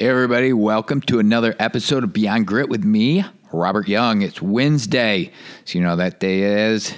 [0.00, 4.22] Hey, everybody, welcome to another episode of Beyond Grit with me, Robert Young.
[4.22, 5.30] It's Wednesday,
[5.66, 6.94] so you know that day is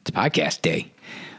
[0.00, 0.92] it's podcast day.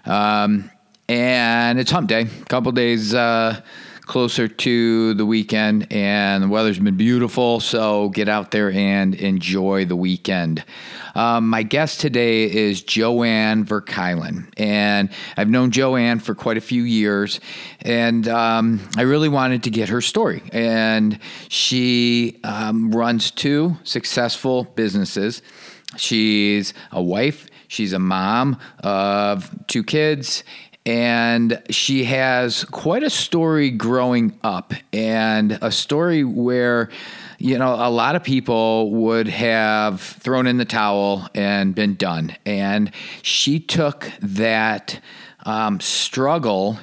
[0.05, 0.71] Um,
[1.09, 3.59] and it's hump day, a couple days uh,
[4.05, 9.85] closer to the weekend, and the weather's been beautiful, so get out there and enjoy
[9.85, 10.63] the weekend.
[11.15, 16.83] Um, my guest today is Joanne Verkuylen, and I've known Joanne for quite a few
[16.83, 17.39] years,
[17.81, 20.43] and um, I really wanted to get her story.
[20.51, 21.19] And
[21.49, 25.41] she um, runs two successful businesses.
[25.97, 30.43] She's a wife, she's a mom of two kids,
[30.85, 36.89] and she has quite a story growing up and a story where
[37.37, 42.35] you know, a lot of people would have thrown in the towel and been done.
[42.45, 44.99] And she took that
[45.45, 46.79] um, struggle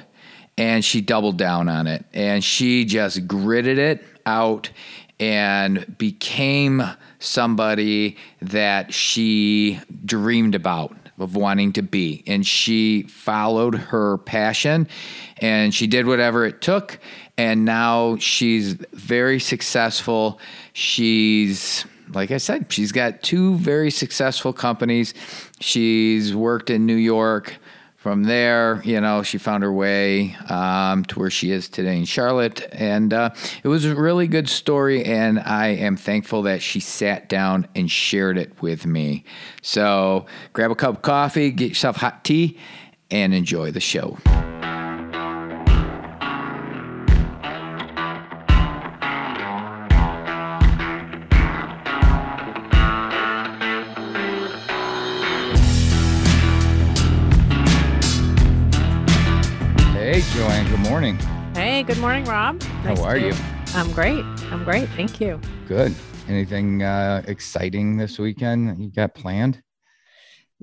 [0.57, 2.05] and she doubled down on it.
[2.13, 4.69] And she just gritted it out
[5.19, 6.83] and became
[7.19, 12.23] somebody that she dreamed about of wanting to be.
[12.27, 14.87] And she followed her passion
[15.37, 16.99] and she did whatever it took
[17.37, 20.39] and now she's very successful.
[20.73, 25.13] She's like I said, she's got two very successful companies.
[25.59, 27.57] She's worked in New York.
[28.03, 32.03] From there, you know, she found her way um, to where she is today in
[32.03, 32.67] Charlotte.
[32.73, 33.29] And uh,
[33.63, 35.05] it was a really good story.
[35.05, 39.23] And I am thankful that she sat down and shared it with me.
[39.61, 42.59] So grab a cup of coffee, get yourself hot tea,
[43.09, 44.17] and enjoy the show.
[60.93, 61.17] Morning.
[61.55, 62.61] Hey, good morning, Rob.
[62.83, 63.33] Nice How are you?
[63.73, 64.23] I'm great.
[64.51, 64.87] I'm great.
[64.89, 65.41] Thank you.
[65.67, 65.95] Good.
[66.27, 69.63] Anything uh, exciting this weekend you got planned?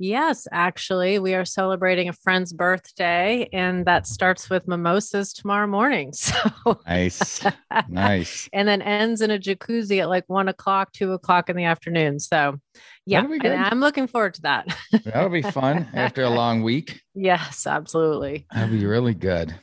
[0.03, 6.13] Yes, actually, we are celebrating a friend's birthday, and that starts with mimosas tomorrow morning.
[6.31, 7.45] So nice,
[7.89, 11.65] nice, and then ends in a jacuzzi at like one o'clock, two o'clock in the
[11.65, 12.19] afternoon.
[12.19, 12.59] So,
[13.05, 14.75] yeah, I'm looking forward to that.
[15.05, 17.03] That'll be fun after a long week.
[17.15, 18.47] Yes, absolutely.
[18.53, 19.55] That'll be really good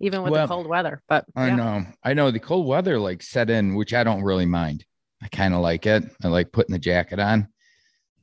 [0.00, 1.02] even with well, the cold weather.
[1.08, 4.46] But I know, I know the cold weather like set in, which I don't really
[4.46, 4.84] mind.
[5.22, 6.04] I kind of like it.
[6.22, 7.48] I like putting the jacket on.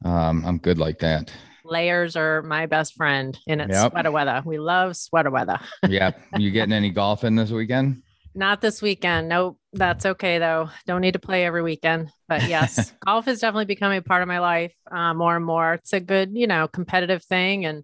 [0.03, 1.31] Um, I'm good like that.
[1.66, 3.91] Layers are my best friend in it's yep.
[3.91, 4.41] sweater weather.
[4.46, 5.59] We love sweater weather.
[5.88, 6.12] yeah.
[6.38, 8.03] You getting any golf in this weekend?
[8.36, 9.30] Not this weekend.
[9.30, 9.58] Nope.
[9.72, 10.69] That's okay though.
[10.88, 12.09] Don't need to play every weekend.
[12.28, 15.75] But yes, golf is definitely becoming a part of my life uh, more and more.
[15.75, 17.84] It's a good, you know, competitive thing and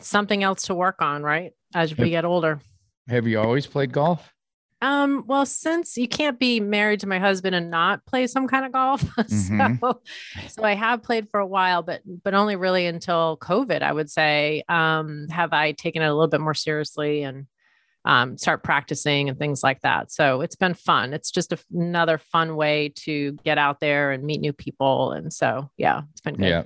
[0.00, 1.52] something else to work on, right?
[1.74, 2.60] As we get older.
[3.08, 4.32] Have you always played golf?
[4.82, 8.66] Um, well, since you can't be married to my husband and not play some kind
[8.66, 9.76] of golf, mm-hmm.
[9.80, 10.00] so
[10.48, 14.10] so I have played for a while, but but only really until COVID, I would
[14.10, 14.64] say.
[14.68, 17.46] Um, have I taken it a little bit more seriously and
[18.04, 20.10] um, start practicing and things like that.
[20.10, 21.14] So it's been fun.
[21.14, 25.12] It's just a, another fun way to get out there and meet new people.
[25.12, 26.48] And so, yeah, it's been good.
[26.48, 26.64] Yeah.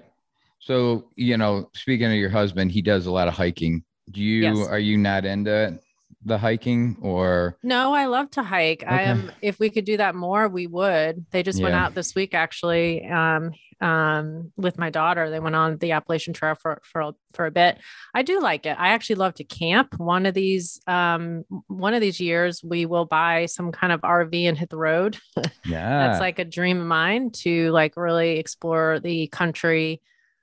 [0.59, 3.85] So, you know, speaking of your husband, he does a lot of hiking.
[4.11, 4.69] Do you, yes.
[4.69, 5.83] are you not into it?
[6.27, 7.57] The hiking or?
[7.63, 8.83] No i love to hike.
[8.83, 8.95] Okay.
[8.95, 11.25] i am if we could do that more we would.
[11.31, 11.65] They just yeah.
[11.65, 15.31] went out this week actually um um with my daughter.
[15.31, 17.79] They went on the appalachian trail for for for a bit.
[18.15, 18.77] I do like it.
[18.79, 19.99] I actually love to camp.
[19.99, 24.49] One of these um one of these years we will buy some kind of rv
[24.49, 25.19] and hit the road.
[25.65, 26.07] Yeah.
[26.07, 30.01] that's like a dream of mine to like really explore the country.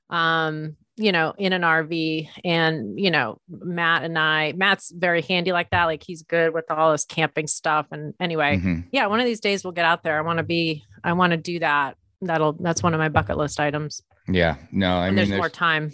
[0.10, 2.30] Um you know, in an RV.
[2.44, 5.86] And, you know, Matt and I, Matt's very handy like that.
[5.86, 7.88] Like he's good with all this camping stuff.
[7.92, 8.82] And anyway, mm-hmm.
[8.92, 10.18] yeah, one of these days we'll get out there.
[10.18, 11.98] I want to be, I want to do that.
[12.22, 14.02] That'll, that's one of my bucket list items.
[14.28, 14.56] Yeah.
[14.72, 15.92] No, I mean, there's, there's more time.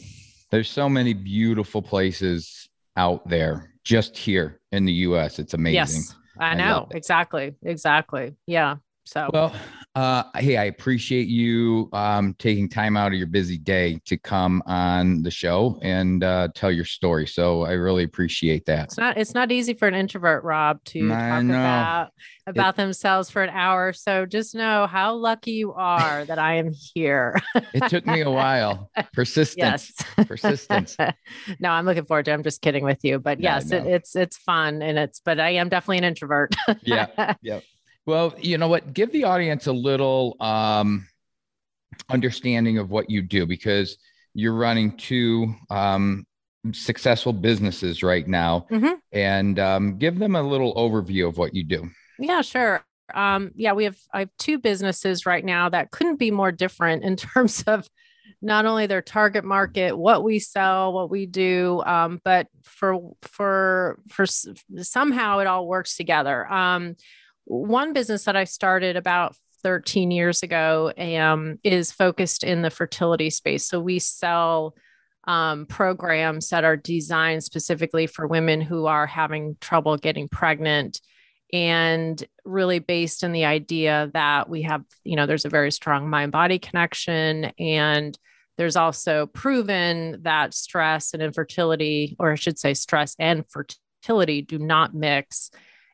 [0.51, 5.39] There's so many beautiful places out there just here in the US.
[5.39, 5.75] It's amazing.
[5.75, 6.87] Yes, I know.
[6.93, 7.55] I exactly.
[7.63, 8.35] Exactly.
[8.45, 8.75] Yeah.
[9.05, 9.55] So, well,
[9.95, 14.61] uh, hey, I appreciate you um, taking time out of your busy day to come
[14.67, 17.25] on the show and uh, tell your story.
[17.25, 18.85] So I really appreciate that.
[18.85, 21.53] It's not it's not easy for an introvert, Rob, to I talk know.
[21.55, 22.09] about
[22.45, 23.91] about it, themselves for an hour.
[23.93, 27.35] So just know how lucky you are that I am here.
[27.55, 28.91] it took me a while.
[29.13, 29.93] Persistence.
[30.17, 30.27] Yes.
[30.27, 30.97] Persistence.
[31.59, 32.31] no, I'm looking forward to.
[32.31, 32.35] It.
[32.35, 35.19] I'm just kidding with you, but yes, it, it's it's fun and it's.
[35.19, 36.55] But I am definitely an introvert.
[36.83, 37.33] yeah.
[37.41, 37.63] Yep.
[38.09, 38.91] Well, you know what?
[38.91, 41.07] Give the audience a little um,
[42.09, 43.97] understanding of what you do because
[44.33, 46.25] you're running two um,
[46.71, 48.95] successful businesses right now, mm-hmm.
[49.11, 51.87] and um, give them a little overview of what you do.
[52.17, 52.83] Yeah, sure.
[53.13, 57.03] Um, yeah, we have I have two businesses right now that couldn't be more different
[57.03, 57.87] in terms of
[58.41, 63.99] not only their target market, what we sell, what we do, um, but for for
[64.09, 66.51] for somehow it all works together.
[66.51, 66.95] Um,
[67.49, 73.29] one business that I started about 13 years ago um, is focused in the fertility
[73.29, 73.65] space.
[73.65, 74.75] So we sell
[75.25, 81.01] um, programs that are designed specifically for women who are having trouble getting pregnant
[81.51, 86.09] and really based in the idea that we have, you know, there's a very strong
[86.09, 87.45] mind body connection.
[87.57, 88.17] And
[88.57, 94.59] there's also proven that stress and infertility, or I should say, stress and fertility do
[94.59, 95.49] not mix.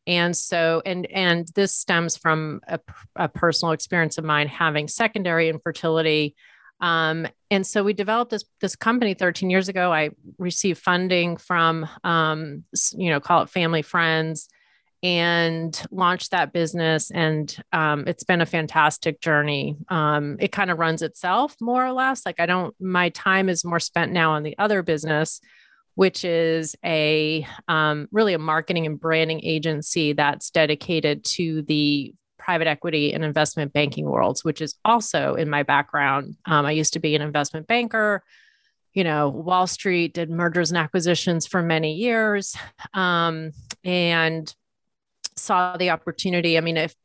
[0.08, 2.80] And so, and and this stems from a,
[3.16, 6.36] a personal experience of mine having secondary infertility.
[6.82, 9.92] Um, and so we developed this this company 13 years ago.
[9.92, 12.64] I received funding from, um,
[12.94, 14.48] you know, call it family friends,
[15.06, 17.12] and launched that business.
[17.12, 19.76] And um, it's been a fantastic journey.
[19.88, 22.26] Um, it kind of runs itself more or less.
[22.26, 25.42] Like I don't, my time is more spent now on the other business,
[25.96, 32.68] which is a um, really a marketing and branding agency that's dedicated to the private
[32.68, 36.36] equity and investment banking worlds, which is also in my background.
[36.46, 38.24] Um, I used to be an investment banker
[38.94, 42.56] you know, Wall Street did mergers and acquisitions for many years.
[42.94, 43.52] Um,
[43.84, 44.56] and
[45.38, 46.58] saw the opportunity.
[46.58, 46.96] I mean, if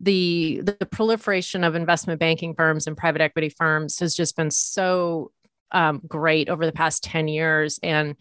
[0.00, 5.30] the the proliferation of investment banking firms and private equity firms has just been so
[5.74, 8.16] um, great over the past 10 years and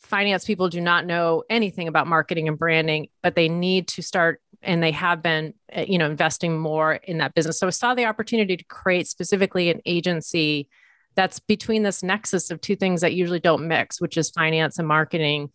[0.00, 4.40] finance people do not know anything about marketing and branding but they need to start
[4.62, 7.94] and they have been uh, you know investing more in that business so i saw
[7.94, 10.68] the opportunity to create specifically an agency
[11.14, 14.88] that's between this nexus of two things that usually don't mix which is finance and
[14.88, 15.50] marketing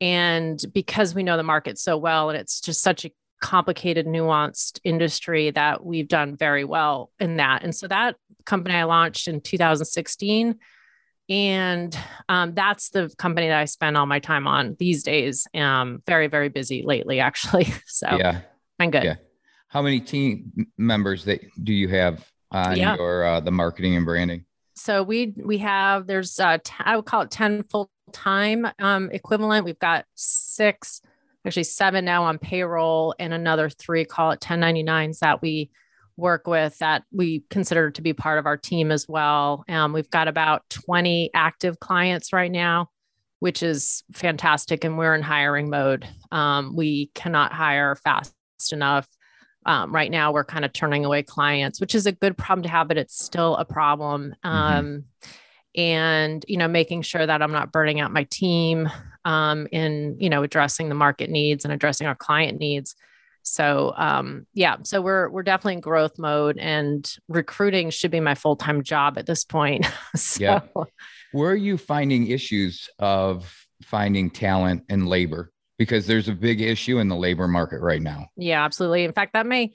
[0.00, 3.10] and because we know the market so well, and it's just such a
[3.40, 7.62] complicated, nuanced industry that we've done very well in that.
[7.62, 10.56] And so that company I launched in 2016.
[11.28, 11.96] And
[12.28, 15.46] um, that's the company that I spend all my time on these days.
[15.54, 17.72] Um, very, very busy lately, actually.
[17.86, 18.40] So yeah,
[18.80, 19.04] I'm good.
[19.04, 19.16] Yeah.
[19.68, 22.96] How many team members that do you have on yeah.
[22.96, 24.44] your uh, the marketing and branding?
[24.74, 29.10] So we we have there's uh, t- I would call it 10 full time um,
[29.12, 29.64] equivalent.
[29.64, 31.00] We've got six,
[31.46, 35.70] actually seven now on payroll, and another three, call it 1099s that we
[36.16, 39.64] work with that we consider to be part of our team as well.
[39.68, 42.88] Um, we've got about 20 active clients right now,
[43.40, 44.84] which is fantastic.
[44.84, 46.06] And we're in hiring mode.
[46.30, 48.34] Um, we cannot hire fast
[48.72, 49.08] enough.
[49.66, 52.68] Um, right now, we're kind of turning away clients, which is a good problem to
[52.68, 54.34] have, but it's still a problem.
[54.44, 54.48] Mm-hmm.
[54.48, 55.04] Um,
[55.76, 58.88] and you know making sure that i'm not burning out my team
[59.24, 62.94] um, in you know addressing the market needs and addressing our client needs
[63.44, 68.34] so um, yeah so we're we're definitely in growth mode and recruiting should be my
[68.34, 69.86] full-time job at this point.
[70.16, 70.60] So, yeah.
[71.32, 73.52] Where are you finding issues of
[73.82, 75.52] finding talent and labor?
[75.76, 78.28] Because there's a big issue in the labor market right now.
[78.36, 79.04] Yeah absolutely.
[79.04, 79.74] In fact that may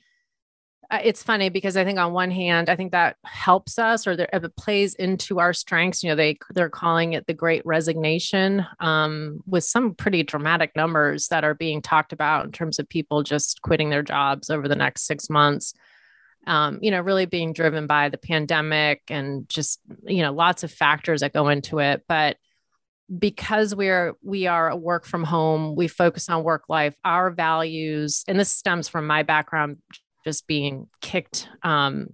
[0.92, 4.56] it's funny because I think on one hand, I think that helps us or it
[4.58, 6.04] plays into our strengths.
[6.04, 11.28] You know, they they're calling it the Great Resignation, um, with some pretty dramatic numbers
[11.28, 14.76] that are being talked about in terms of people just quitting their jobs over the
[14.76, 15.74] next six months.
[16.48, 20.72] Um, you know, really being driven by the pandemic and just you know lots of
[20.72, 22.38] factors that go into it, but
[23.18, 28.24] because we're we are a work from home we focus on work life our values
[28.28, 29.78] and this stems from my background
[30.30, 32.08] just being kicked um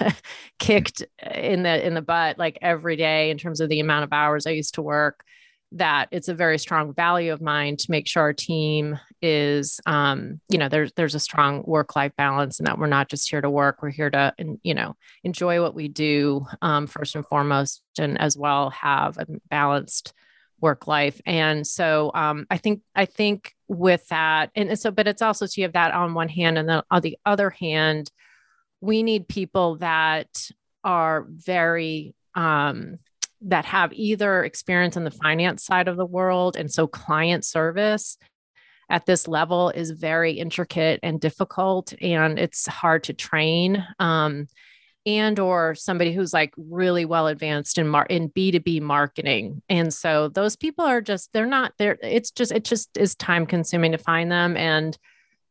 [0.60, 1.02] kicked
[1.34, 4.46] in the in the butt like every day in terms of the amount of hours
[4.46, 5.24] I used to work
[5.72, 10.40] that it's a very strong value of mine to make sure our team is um
[10.48, 13.40] you know there's there's a strong work life balance and that we're not just here
[13.40, 13.82] to work.
[13.82, 14.32] We're here to
[14.62, 14.94] you know
[15.24, 20.12] enjoy what we do um first and foremost and as well have a balanced
[20.60, 24.50] work life and so um I think I think with that.
[24.54, 27.02] And so, but it's also so you have that on one hand, and then on
[27.02, 28.10] the other hand,
[28.80, 30.50] we need people that
[30.84, 32.98] are very um,
[33.42, 38.16] that have either experience in the finance side of the world, and so client service
[38.88, 43.84] at this level is very intricate and difficult, and it's hard to train.
[43.98, 44.46] Um,
[45.06, 49.62] and or somebody who's like really well advanced in mar- in B2B marketing.
[49.68, 53.46] And so those people are just they're not there it's just it just is time
[53.46, 54.98] consuming to find them and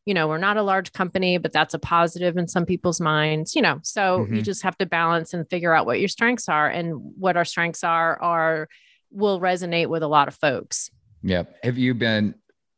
[0.04, 3.56] you know, we're not a large company, but that's a positive in some people's minds,
[3.56, 3.80] you know.
[3.82, 4.36] So mm-hmm.
[4.36, 7.44] you just have to balance and figure out what your strengths are and what our
[7.44, 8.68] strengths are are
[9.10, 10.90] will resonate with a lot of folks.
[11.24, 11.56] Yep.
[11.64, 12.36] Have you been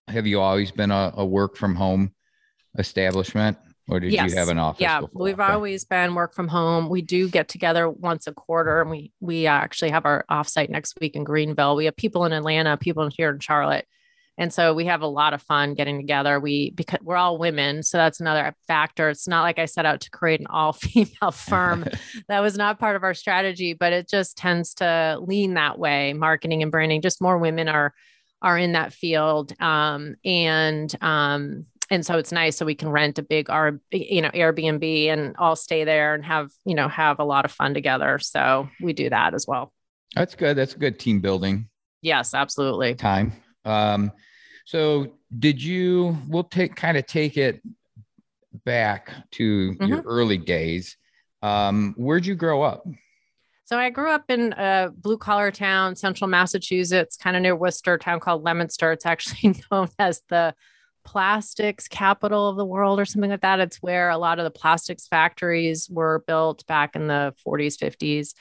[0.08, 2.12] have you always been a, a work from home
[2.78, 3.58] establishment?
[3.88, 4.30] Or did yes.
[4.30, 4.80] you have an office?
[4.80, 5.22] Yeah, before?
[5.22, 5.52] we've okay.
[5.52, 6.88] always been work from home.
[6.88, 10.98] We do get together once a quarter, and we we actually have our offsite next
[11.00, 11.76] week in Greenville.
[11.76, 13.86] We have people in Atlanta, people here in Charlotte,
[14.38, 16.38] and so we have a lot of fun getting together.
[16.38, 19.08] We because we're all women, so that's another factor.
[19.08, 21.84] It's not like I set out to create an all female firm.
[22.28, 26.12] that was not part of our strategy, but it just tends to lean that way.
[26.12, 27.94] Marketing and branding, just more women are
[28.40, 33.18] are in that field, um, and um, and so it's nice so we can rent
[33.18, 37.18] a big our you know Airbnb and all stay there and have you know have
[37.18, 38.18] a lot of fun together.
[38.18, 39.72] So we do that as well.
[40.14, 40.56] That's good.
[40.56, 41.68] That's good team building.
[42.02, 42.94] Yes, absolutely.
[42.94, 43.32] Time.
[43.64, 44.12] Um,
[44.64, 46.16] so did you?
[46.28, 47.62] We'll take kind of take it
[48.64, 49.84] back to mm-hmm.
[49.84, 50.96] your early days.
[51.42, 52.86] Um, where'd you grow up?
[53.64, 57.98] So I grew up in a blue collar town, central Massachusetts, kind of near Worcester,
[57.98, 58.92] town called Leominster.
[58.92, 60.54] It's actually known as the
[61.08, 63.60] plastics capital of the world or something like that.
[63.60, 68.34] It's where a lot of the plastics factories were built back in the 40s, 50s.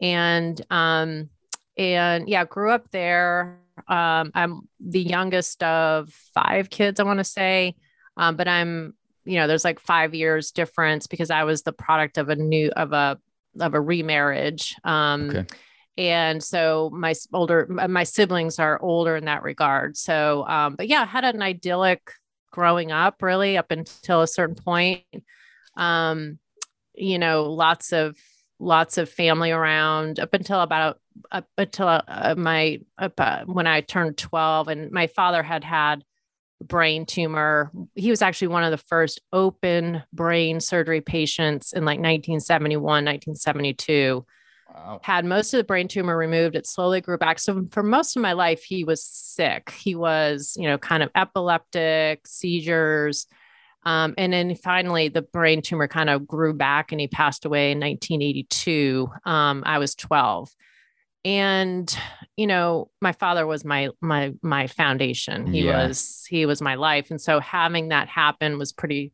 [0.00, 1.28] And um,
[1.76, 3.58] and yeah, grew up there.
[3.88, 7.74] Um, I'm the youngest of five kids, I want to say.
[8.16, 8.94] Um, but I'm,
[9.24, 12.70] you know, there's like five years difference because I was the product of a new
[12.76, 13.18] of a
[13.58, 14.76] of a remarriage.
[14.84, 15.46] Um, okay
[15.96, 19.96] and so my older my siblings are older in that regard.
[19.96, 22.00] So um, but yeah I had an idyllic
[22.50, 25.02] growing up really up until a certain point.
[25.76, 26.38] Um,
[26.94, 28.16] you know lots of
[28.60, 31.00] lots of family around up until about
[31.32, 36.04] up until uh, my uh, when i turned 12 and my father had had
[36.62, 37.70] brain tumor.
[37.94, 44.24] He was actually one of the first open brain surgery patients in like 1971 1972
[44.74, 45.00] Wow.
[45.02, 46.56] Had most of the brain tumor removed.
[46.56, 47.38] It slowly grew back.
[47.38, 49.70] So for most of my life, he was sick.
[49.70, 53.26] He was, you know, kind of epileptic, seizures.
[53.84, 57.70] Um, and then finally, the brain tumor kind of grew back and he passed away
[57.70, 59.08] in 1982.
[59.24, 60.50] Um, I was 12.
[61.26, 61.96] And
[62.36, 65.46] you know, my father was my my my foundation.
[65.46, 65.86] He yeah.
[65.86, 67.10] was he was my life.
[67.10, 69.12] And so having that happen was pretty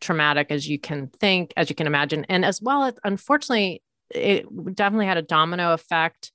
[0.00, 2.26] traumatic as you can think, as you can imagine.
[2.28, 3.82] And as well, unfortunately,
[4.14, 6.32] it definitely had a domino effect.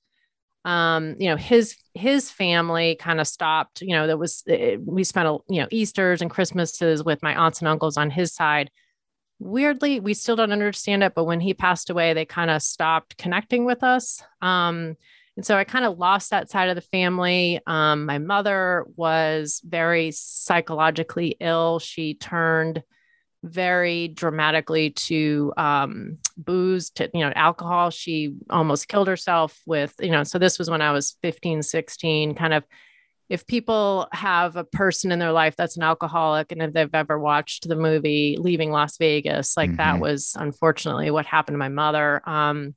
[0.64, 5.04] Um you know his his family kind of stopped you know that was it, we
[5.04, 8.70] spent a, you know easters and christmases with my aunts and uncles on his side.
[9.38, 13.16] Weirdly we still don't understand it but when he passed away they kind of stopped
[13.16, 14.22] connecting with us.
[14.42, 14.96] Um
[15.36, 17.60] and so i kind of lost that side of the family.
[17.66, 21.78] Um my mother was very psychologically ill.
[21.78, 22.82] She turned
[23.44, 27.90] very dramatically to um, booze, to, you know, alcohol.
[27.90, 32.34] She almost killed herself with, you know, so this was when I was 15, 16,
[32.34, 32.64] kind of.
[33.28, 37.18] If people have a person in their life that's an alcoholic, and if they've ever
[37.18, 39.76] watched the movie Leaving Las Vegas, like mm-hmm.
[39.76, 42.26] that was unfortunately what happened to my mother.
[42.26, 42.74] Um,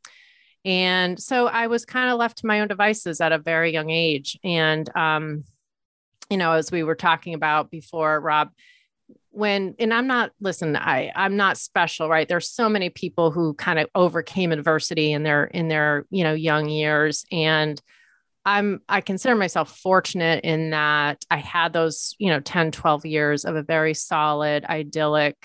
[0.66, 3.90] and so I was kind of left to my own devices at a very young
[3.90, 4.38] age.
[4.44, 5.46] And, um,
[6.30, 8.50] you know, as we were talking about before, Rob,
[9.32, 12.28] when and i'm not listen i i'm not special right?
[12.28, 16.34] There's so many people who kind of overcame adversity in their in their you know
[16.34, 17.26] young years.
[17.32, 17.82] And
[18.46, 23.46] i'm i consider myself fortunate in that i had those you know 10 12 years
[23.46, 25.36] of a very solid idyllic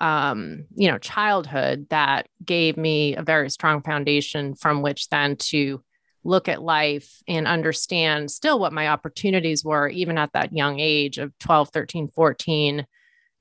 [0.00, 5.82] um you know childhood that gave me a very strong foundation from which then to
[6.24, 11.18] look at life and understand still what my opportunities were even at that young age
[11.18, 12.86] of 12 13 14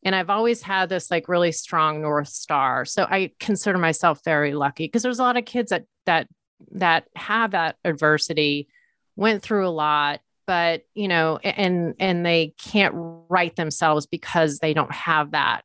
[0.07, 2.85] and I've always had this like really strong North Star.
[2.85, 6.29] So I consider myself very lucky because there's a lot of kids that that
[6.71, 8.69] that have that adversity,
[9.17, 14.73] went through a lot, but you know, and and they can't write themselves because they
[14.73, 15.63] don't have that.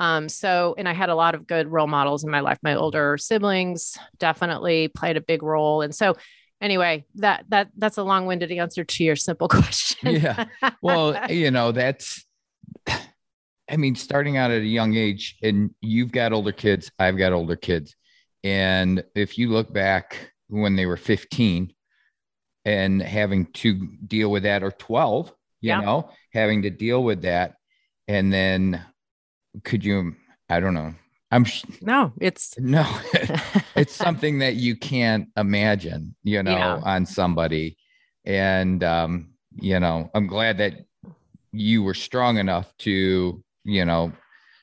[0.00, 2.58] Um, so, and I had a lot of good role models in my life.
[2.62, 5.82] My older siblings definitely played a big role.
[5.82, 6.16] And so,
[6.58, 10.22] anyway, that that that's a long-winded answer to your simple question.
[10.22, 10.46] yeah.
[10.80, 12.24] Well, you know, that's
[13.70, 17.32] I mean, starting out at a young age, and you've got older kids, I've got
[17.32, 17.96] older kids.
[18.42, 21.72] And if you look back when they were 15
[22.66, 25.80] and having to deal with that, or 12, you yeah.
[25.80, 27.54] know, having to deal with that.
[28.06, 28.84] And then
[29.64, 30.14] could you,
[30.48, 30.94] I don't know.
[31.30, 31.46] I'm
[31.80, 32.86] no, it's no,
[33.74, 36.80] it's something that you can't imagine, you know, yeah.
[36.84, 37.76] on somebody.
[38.24, 40.74] And, um, you know, I'm glad that
[41.52, 44.12] you were strong enough to you know,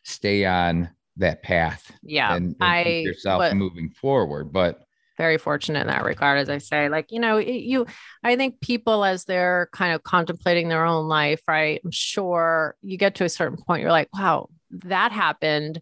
[0.04, 1.92] stay on that path.
[2.04, 2.36] Yeah.
[2.36, 4.52] And, and I yourself moving forward.
[4.52, 4.82] But
[5.18, 7.86] very fortunate in that regard, as I say, like, you know, you,
[8.24, 11.80] I think people, as they're kind of contemplating their own life, right?
[11.84, 15.82] I'm sure you get to a certain point, you're like, wow, that happened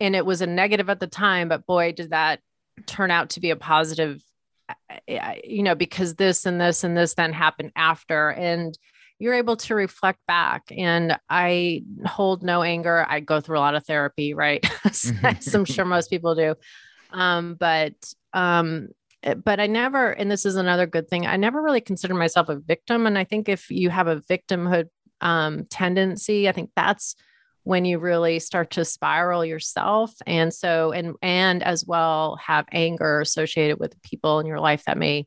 [0.00, 2.40] and it was a negative at the time but boy did that
[2.86, 4.22] turn out to be a positive
[5.44, 8.78] you know because this and this and this then happened after and
[9.18, 13.74] you're able to reflect back and i hold no anger i go through a lot
[13.74, 14.64] of therapy right?
[14.84, 16.54] As i'm sure most people do.
[17.12, 17.94] Um, but
[18.32, 18.88] um,
[19.44, 22.56] but i never and this is another good thing i never really consider myself a
[22.56, 24.88] victim and i think if you have a victimhood
[25.20, 27.16] um, tendency i think that's
[27.64, 33.20] when you really start to spiral yourself and so and and as well have anger
[33.20, 35.26] associated with people in your life that may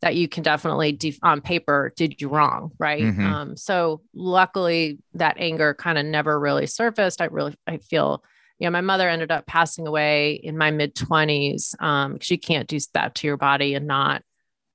[0.00, 3.26] that you can definitely def- on paper did you wrong right mm-hmm.
[3.26, 8.22] um, so luckily that anger kind of never really surfaced i really i feel
[8.58, 12.68] you know my mother ended up passing away in my mid 20s um, she can't
[12.68, 14.22] do that to your body and not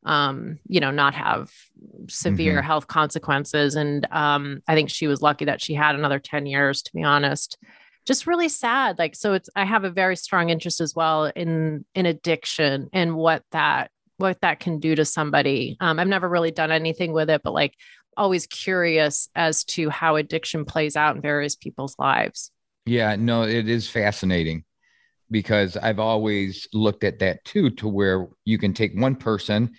[0.06, 1.52] um, you know, not have
[2.10, 2.66] severe mm-hmm.
[2.66, 3.76] health consequences.
[3.76, 7.04] And um, I think she was lucky that she had another 10 years, to be
[7.04, 7.58] honest.
[8.06, 9.00] Just really sad.
[9.00, 13.16] Like, so it's I have a very strong interest as well in in addiction and
[13.16, 15.78] what that what that can do to somebody.
[15.80, 17.76] Um, I've never really done anything with it, but like
[18.16, 22.52] always curious as to how addiction plays out in various people's lives.
[22.86, 24.66] Yeah, no, it is fascinating
[25.32, 29.72] because I've always looked at that too, to where you can take one person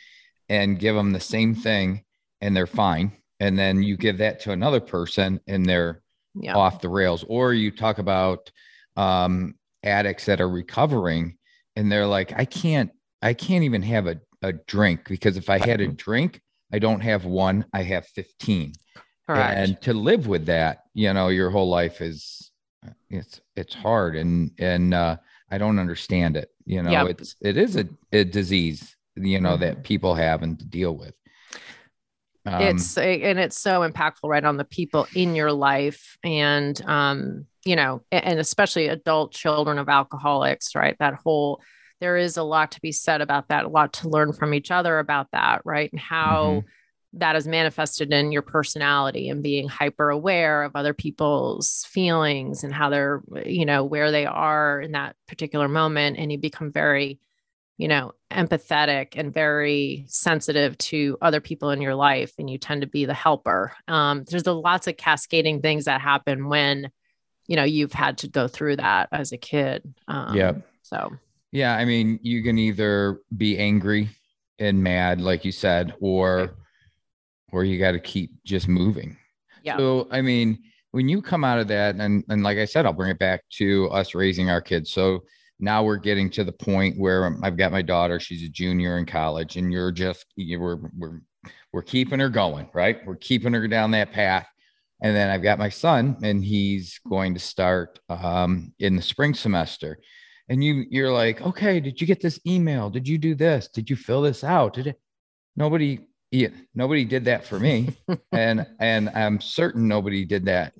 [0.49, 2.03] and give them the same thing
[2.41, 3.12] and they're fine.
[3.41, 6.03] And then you give that to another person and they're
[6.35, 6.55] yeah.
[6.57, 7.25] off the rails.
[7.29, 8.50] Or you talk about
[8.97, 11.37] um, addicts that are recovering
[11.76, 12.91] and they're like, I can't,
[13.25, 16.40] I can't even have a, a drink because if I had a drink,
[16.73, 18.73] I don't have one, I have 15.
[19.26, 19.59] Correct.
[19.59, 22.50] And to live with that, you know, your whole life is
[23.09, 25.16] it's it's hard and and uh
[25.50, 26.50] I don't understand it.
[26.66, 27.07] You know, yep.
[27.09, 29.61] it's it is a, a disease you know, mm-hmm.
[29.61, 31.14] that people have and to deal with.
[32.47, 37.47] Um, it's and it's so impactful right on the people in your life and um
[37.64, 41.62] you know and especially adult children of alcoholics right that whole
[42.01, 44.71] there is a lot to be said about that a lot to learn from each
[44.71, 47.18] other about that right and how mm-hmm.
[47.18, 52.73] that is manifested in your personality and being hyper aware of other people's feelings and
[52.73, 57.18] how they're you know where they are in that particular moment and you become very
[57.77, 62.83] you know, empathetic and very sensitive to other people in your life, and you tend
[62.83, 63.73] to be the helper.
[63.88, 66.90] Um, there's a, lots of cascading things that happen when,
[67.49, 69.92] you know, you've had to go through that as a kid.
[70.07, 70.53] Um, yeah.
[70.83, 71.12] So,
[71.55, 74.09] yeah, I mean, you can either be angry
[74.59, 76.57] and mad, like you said, or,
[77.53, 79.17] or you got to keep just moving.
[79.62, 79.77] Yeah.
[79.77, 80.59] So, I mean,
[80.90, 83.45] when you come out of that, and and like I said, I'll bring it back
[83.59, 84.90] to us raising our kids.
[84.90, 85.23] So
[85.61, 89.07] now we're getting to the point where I've got my daughter, she's a junior in
[89.07, 91.21] college, and you're just you, we're we're
[91.73, 92.99] we're keeping her going, right?
[93.07, 94.49] We're keeping her down that path.
[95.03, 99.35] And then I've got my son, and he's going to start um, in the spring
[99.35, 99.99] semester.
[100.48, 102.90] And you you're like, okay, did you get this email?
[102.90, 103.68] Did you do this?
[103.68, 104.74] Did you fill this out?
[104.74, 105.00] Did it?
[105.57, 107.96] Nobody yeah, nobody did that for me,
[108.33, 110.72] and and I'm certain nobody did that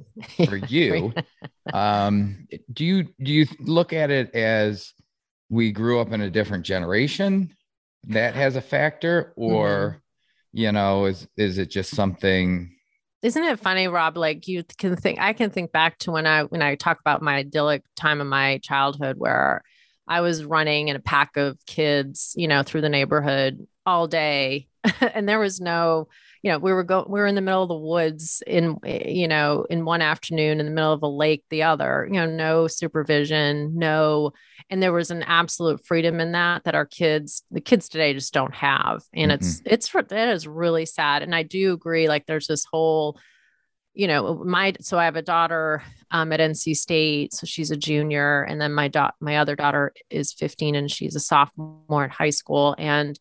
[0.47, 1.15] for you.
[1.73, 4.93] um, do you do you look at it as
[5.49, 7.55] we grew up in a different generation
[8.09, 10.01] that has a factor, or
[10.53, 10.59] mm-hmm.
[10.59, 12.74] you know, is is it just something?
[13.25, 14.19] Isn't it funny, Rob?
[14.19, 17.23] Like you can think, I can think back to when I when I talk about
[17.23, 19.63] my idyllic time of my childhood where
[20.07, 24.69] I was running in a pack of kids, you know, through the neighborhood all day
[25.01, 26.09] and there was no
[26.43, 29.27] you know we were go we were in the middle of the woods in you
[29.29, 32.67] know in one afternoon in the middle of a lake the other you know no
[32.67, 34.33] supervision no
[34.71, 38.33] and there was an absolute freedom in that that our kids the kids today just
[38.33, 39.03] don't have.
[39.13, 39.67] And mm-hmm.
[39.67, 41.23] it's it's that is really sad.
[41.23, 43.19] And i do agree like there's this whole
[43.93, 47.77] you know my so i have a daughter um, at nc state so she's a
[47.77, 52.11] junior and then my dot my other daughter is 15 and she's a sophomore at
[52.11, 52.75] high school.
[52.79, 53.19] And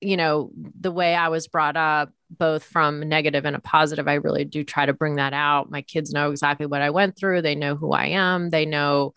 [0.00, 4.14] you know, the way I was brought up, both from negative and a positive, I
[4.14, 5.70] really do try to bring that out.
[5.70, 7.42] My kids know exactly what I went through.
[7.42, 8.50] They know who I am.
[8.50, 9.14] They know,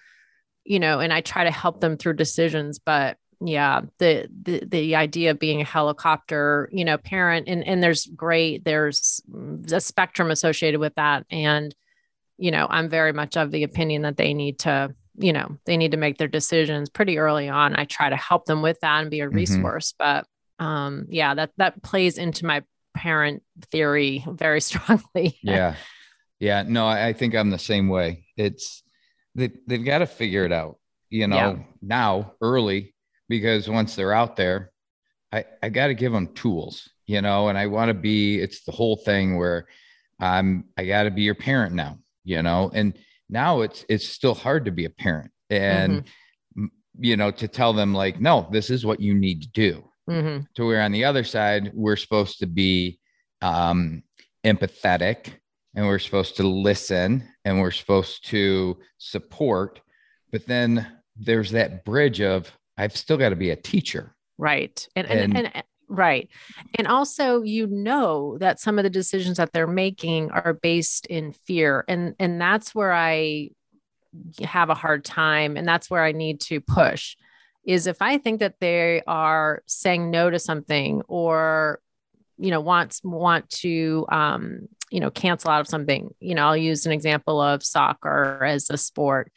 [0.63, 2.79] you know, and I try to help them through decisions.
[2.79, 7.81] But yeah, the the the idea of being a helicopter, you know, parent, and and
[7.81, 9.21] there's great, there's
[9.71, 11.25] a spectrum associated with that.
[11.29, 11.73] And,
[12.37, 15.77] you know, I'm very much of the opinion that they need to you know they
[15.77, 19.01] need to make their decisions pretty early on i try to help them with that
[19.01, 19.35] and be a mm-hmm.
[19.35, 20.15] resource mm-hmm.
[20.21, 20.27] but
[20.63, 22.63] um yeah that that plays into my
[22.95, 25.37] parent theory very strongly.
[25.41, 25.75] Yeah.
[26.39, 28.25] Yeah no i think i'm the same way.
[28.37, 28.83] It's
[29.35, 30.77] they, they've got to figure it out
[31.09, 31.55] you know yeah.
[31.81, 32.93] now early
[33.29, 34.71] because once they're out there
[35.31, 38.63] i i got to give them tools you know and i want to be it's
[38.63, 39.67] the whole thing where
[40.19, 42.97] i'm i got to be your parent now you know and
[43.33, 45.31] now it's it's still hard to be a parent.
[45.49, 46.65] And mm-hmm.
[46.99, 50.43] you know to tell them like no this is what you need to do mm-hmm.
[50.55, 52.99] to where on the other side we're supposed to be
[53.41, 54.03] um,
[54.43, 55.33] empathetic
[55.75, 59.81] and we're supposed to listen and we're supposed to support.
[60.31, 64.15] But then there's that bridge of i've still got to be a teacher.
[64.37, 64.87] Right.
[64.95, 66.29] And and, and, and right.
[66.75, 71.33] And also you know that some of the decisions that they're making are based in
[71.33, 71.85] fear.
[71.87, 73.49] And and that's where i
[74.43, 77.15] have a hard time and that's where i need to push
[77.63, 81.79] is if i think that they are saying no to something or
[82.37, 86.57] you know wants want to um you know cancel out of something you know i'll
[86.57, 89.31] use an example of soccer as a sport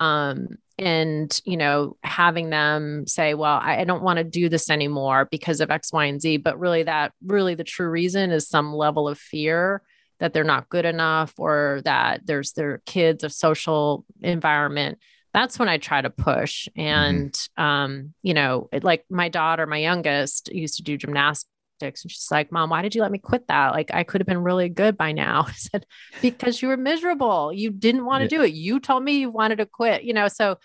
[0.00, 4.70] um and you know having them say well i, I don't want to do this
[4.70, 8.48] anymore because of x y and z but really that really the true reason is
[8.48, 9.82] some level of fear
[10.18, 14.98] that they're not good enough or that there's their kids of social environment
[15.32, 16.80] that's when i try to push mm-hmm.
[16.80, 17.62] and mm-hmm.
[17.62, 21.48] um you know it, like my daughter my youngest used to do gymnastics
[21.82, 23.72] and she's like, Mom, why did you let me quit that?
[23.72, 25.44] Like, I could have been really good by now.
[25.48, 25.86] I said,
[26.20, 27.52] Because you were miserable.
[27.52, 28.40] You didn't want to yeah.
[28.40, 28.54] do it.
[28.54, 30.28] You told me you wanted to quit, you know?
[30.28, 30.58] So,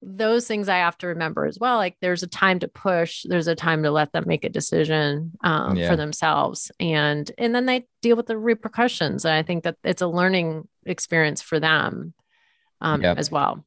[0.00, 1.76] those things I have to remember as well.
[1.76, 5.32] Like, there's a time to push, there's a time to let them make a decision
[5.42, 5.90] um, yeah.
[5.90, 6.70] for themselves.
[6.78, 9.24] And, and then they deal with the repercussions.
[9.24, 12.14] And I think that it's a learning experience for them
[12.80, 13.18] um, yep.
[13.18, 13.64] as well.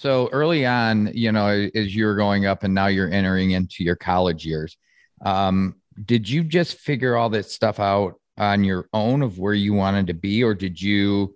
[0.00, 3.96] So early on, you know, as you're going up and now you're entering into your
[3.96, 4.78] college years,
[5.26, 5.74] um,
[6.06, 10.06] did you just figure all this stuff out on your own of where you wanted
[10.06, 11.34] to be, or did you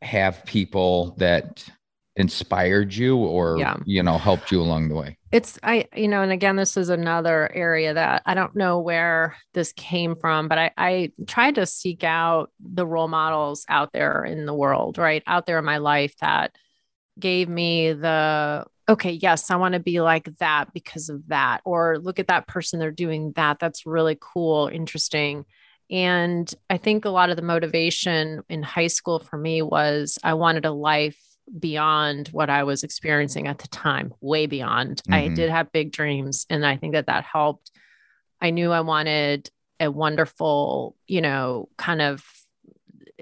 [0.00, 1.68] have people that
[2.16, 3.76] inspired you or yeah.
[3.84, 5.18] you know helped you along the way?
[5.30, 9.36] It's i you know and again this is another area that i don't know where
[9.52, 14.24] this came from but i i tried to seek out the role models out there
[14.24, 15.22] in the world right?
[15.26, 16.56] Out there in my life that
[17.18, 21.60] gave me the okay, yes, I want to be like that because of that.
[21.64, 23.58] Or look at that person, they're doing that.
[23.58, 25.44] That's really cool, interesting.
[25.90, 30.34] And I think a lot of the motivation in high school for me was I
[30.34, 31.18] wanted a life
[31.58, 35.02] beyond what I was experiencing at the time, way beyond.
[35.02, 35.14] Mm-hmm.
[35.14, 37.70] I did have big dreams, and I think that that helped.
[38.40, 39.48] I knew I wanted
[39.78, 42.24] a wonderful, you know, kind of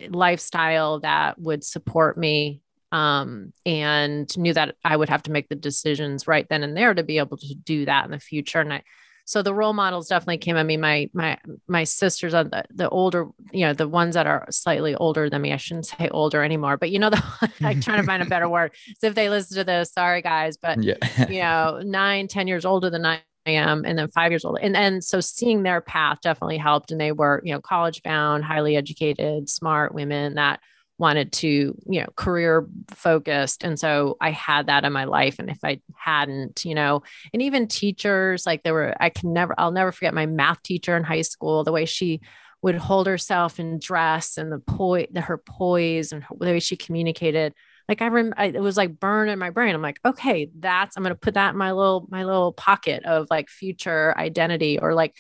[0.09, 2.63] lifestyle that would support me
[2.95, 6.95] um, and knew that I would have to make the decisions right then and there
[6.95, 8.61] to be able to do that in the future.
[8.61, 8.83] And I,
[9.25, 10.57] so the role models definitely came.
[10.57, 14.29] I mean, my my my sisters are the, the older, you know, the ones that
[14.29, 15.53] are slightly older than me.
[15.53, 17.21] I shouldn't say older anymore, but you know, the
[17.63, 18.73] I'm trying to find a better word.
[19.01, 20.95] So if they listen to this, sorry guys, but yeah.
[21.29, 24.77] you know, nine, ten years older than I am, and then five years old, And
[24.77, 26.93] and so seeing their path definitely helped.
[26.93, 30.61] And they were, you know, college bound, highly educated, smart women that
[30.99, 33.65] wanted to, you know, career focused.
[33.65, 35.39] And so I had that in my life.
[35.39, 37.03] And if I hadn't, you know,
[37.33, 40.97] and even teachers, like there were, I can never, I'll never forget my math teacher
[40.97, 42.21] in high school, the way she
[42.63, 47.55] would hold herself in dress and the poise, her poise and the way she communicated.
[47.89, 49.75] Like I remember, it was like burned in my brain.
[49.75, 53.05] I'm like, okay, that's, I'm going to put that in my little, my little pocket
[53.05, 55.15] of like future identity or like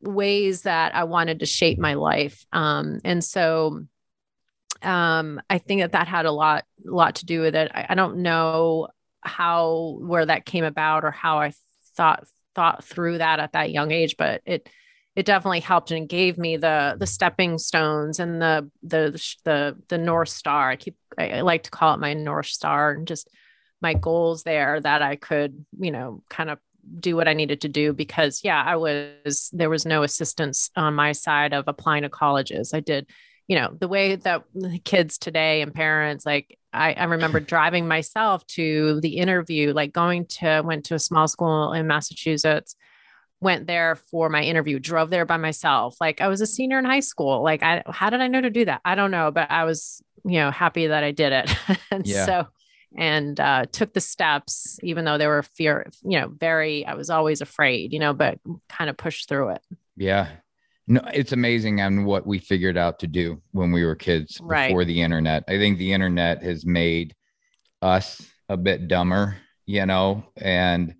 [0.00, 2.44] ways that I wanted to shape my life.
[2.52, 3.84] Um, and so,
[4.82, 7.70] um, I think that that had a lot, lot to do with it.
[7.74, 8.88] I, I don't know
[9.20, 11.52] how where that came about or how I
[11.96, 14.68] thought thought through that at that young age, but it
[15.16, 19.98] it definitely helped and gave me the the stepping stones and the the the the
[19.98, 20.70] north star.
[20.70, 23.28] I keep I, like to call it my north star and just
[23.80, 26.58] my goals there that I could you know kind of
[27.00, 30.94] do what I needed to do because yeah I was there was no assistance on
[30.94, 32.72] my side of applying to colleges.
[32.72, 33.08] I did
[33.48, 34.44] you know the way that
[34.84, 40.26] kids today and parents like I, I remember driving myself to the interview like going
[40.26, 42.76] to went to a small school in massachusetts
[43.40, 45.96] went there for my interview drove there by myself.
[46.00, 47.42] Like i was a senior in high school.
[47.42, 48.80] Like i how did i know to do that?
[48.84, 51.50] I don't know but i was you know happy that i did it.
[51.90, 52.26] And yeah.
[52.26, 52.46] so
[52.96, 57.10] and uh, took the steps even though there were fear you know very i was
[57.10, 59.62] always afraid you know but kind of pushed through it.
[59.96, 60.28] Yeah
[60.88, 64.68] no, it's amazing on what we figured out to do when we were kids right.
[64.68, 65.44] before the internet.
[65.46, 67.14] I think the internet has made
[67.82, 70.94] us a bit dumber, you know, and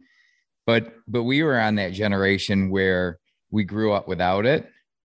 [0.67, 3.19] but but we were on that generation where
[3.51, 4.65] we grew up without it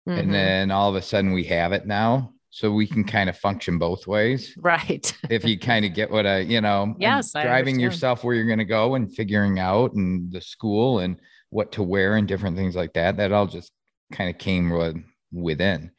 [0.07, 0.19] mm-hmm.
[0.19, 3.37] and then all of a sudden we have it now so we can kind of
[3.37, 7.81] function both ways right if you kind of get what i you know yes driving
[7.81, 11.17] yourself where you're going to go and figuring out and the school and
[11.51, 13.73] what to wear and different things like that that all just
[14.13, 14.71] kind of came
[15.33, 15.91] within.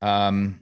[0.00, 0.60] Um,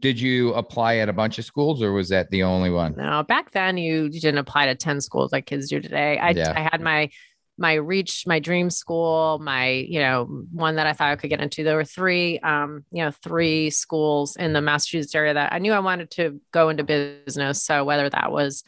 [0.00, 2.94] Did you apply at a bunch of schools or was that the only one?
[2.96, 6.18] No, back then you didn't apply to 10 schools like kids do today.
[6.18, 6.52] I, yeah.
[6.54, 7.10] I had my
[7.58, 11.40] my reach my dream school my you know one that i thought i could get
[11.40, 15.58] into there were three um you know three schools in the massachusetts area that i
[15.58, 18.62] knew i wanted to go into business so whether that was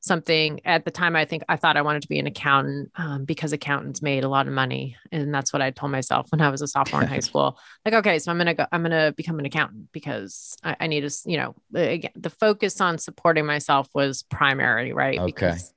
[0.00, 0.60] something.
[0.64, 3.52] At the time i think i thought i wanted to be an accountant um, because
[3.52, 6.62] accountants made a lot of money and that's what i told myself when i was
[6.62, 7.58] a sophomore in high school.
[7.84, 11.08] Like okay so i'm gonna go i'm gonna become an accountant because i, I need
[11.08, 15.18] to you know again the focus on supporting myself was primary right?
[15.18, 15.26] Okay.
[15.26, 15.72] because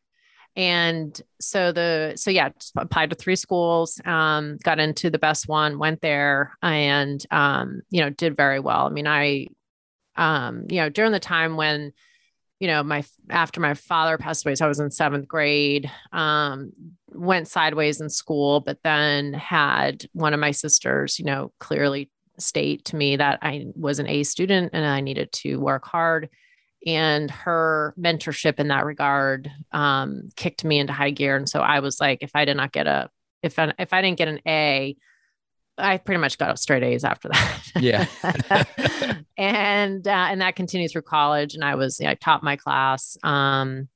[0.55, 5.79] and so the so yeah applied to three schools um, got into the best one
[5.79, 8.85] went there and um, you know did very well.
[8.85, 9.47] I mean i
[10.15, 11.91] um, you know during the time when
[12.63, 16.71] you know my after my father passed away so i was in seventh grade um,
[17.09, 22.85] went sideways in school but then had one of my sisters you know clearly state
[22.85, 26.29] to me that i was an a student and i needed to work hard
[26.85, 31.35] and her mentorship in that regard um, kicked me into high gear.
[31.35, 33.09] And so I was like, if I did not get a,
[33.41, 34.97] if I, if I didn't get an A,
[35.77, 37.61] I pretty much got straight A's after that.
[37.79, 38.05] Yeah.
[39.37, 41.55] and, uh, and that continued through college.
[41.55, 43.17] And I was, you know, I taught my class.
[43.23, 43.87] Um,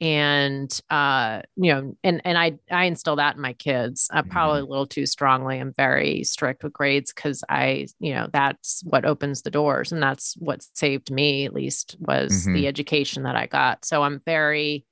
[0.00, 4.08] and uh, you know, and and I I instill that in my kids.
[4.12, 4.68] Uh, probably mm-hmm.
[4.68, 5.60] a little too strongly.
[5.60, 10.02] I'm very strict with grades because I, you know, that's what opens the doors, and
[10.02, 11.44] that's what saved me.
[11.44, 12.54] At least was mm-hmm.
[12.54, 13.84] the education that I got.
[13.84, 14.86] So I'm very,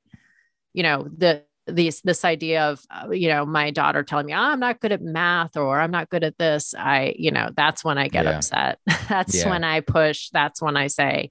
[0.75, 4.39] you know, the these this idea of uh, you know my daughter telling me oh,
[4.39, 7.85] i'm not good at math or i'm not good at this i you know that's
[7.85, 8.37] when i get yeah.
[8.37, 8.79] upset
[9.09, 9.49] that's yeah.
[9.49, 11.31] when i push that's when i say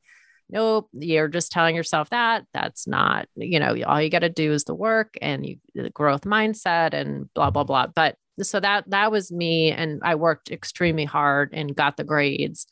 [0.50, 2.46] nope, you're just telling yourself that.
[2.54, 5.90] That's not, you know, all you got to do is the work and you the
[5.90, 7.88] growth mindset and blah, blah, blah.
[7.88, 9.72] But so that that was me.
[9.72, 12.68] And I worked extremely hard and got the grades.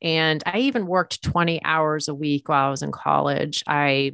[0.00, 3.64] And I even worked 20 hours a week while I was in college.
[3.66, 4.12] I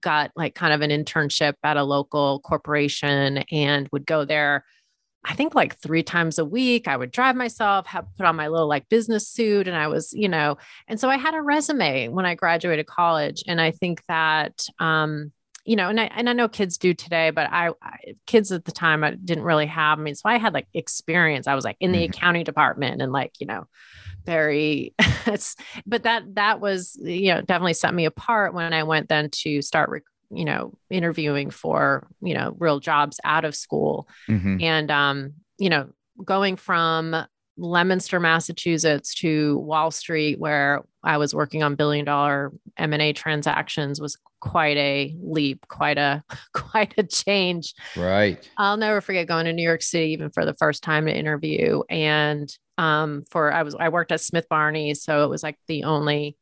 [0.00, 4.64] got like kind of an internship at a local corporation and would go there
[5.24, 8.48] I think like three times a week, I would drive myself, have put on my
[8.48, 9.68] little like business suit.
[9.68, 13.42] And I was, you know, and so I had a resume when I graduated college.
[13.46, 15.32] And I think that, um,
[15.68, 18.64] you know, and I, and I know kids do today, but I, I, kids at
[18.64, 19.98] the time I didn't really have.
[19.98, 21.46] I mean, so I had like experience.
[21.46, 22.10] I was like in the mm-hmm.
[22.10, 23.66] accounting department and like, you know,
[24.24, 24.94] very
[25.26, 29.30] it's but that that was you know definitely set me apart when I went then
[29.30, 34.56] to start rec- you know interviewing for you know real jobs out of school mm-hmm.
[34.60, 35.88] and um you know
[36.24, 37.14] going from
[37.58, 44.16] leominster massachusetts to wall street where i was working on billion dollar m&a transactions was
[44.40, 47.74] quite a leap quite a quite a change.
[47.96, 48.48] Right.
[48.56, 51.82] I'll never forget going to new york city even for the first time to interview.
[51.90, 55.82] And um for i was i worked at smith barney so it was like the
[55.84, 56.36] only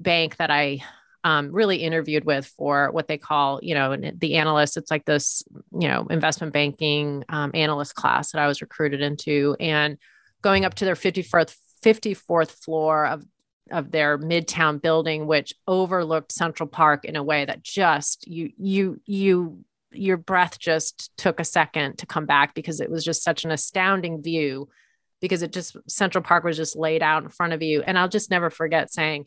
[0.00, 0.80] bank that i
[1.24, 4.76] um, really interviewed with for what they call, you know, the analyst.
[4.76, 5.42] It's like this,
[5.72, 9.96] you know, investment banking um, analyst class that I was recruited into, and
[10.44, 13.24] going up to their 54th 54th floor of
[13.70, 19.00] of their midtown building, which overlooked Central Park in a way that just you you
[19.06, 23.44] you your breath just took a second to come back because it was just such
[23.44, 24.68] an astounding view
[25.20, 27.82] because it just Central Park was just laid out in front of you.
[27.82, 29.24] And I'll just never forget saying,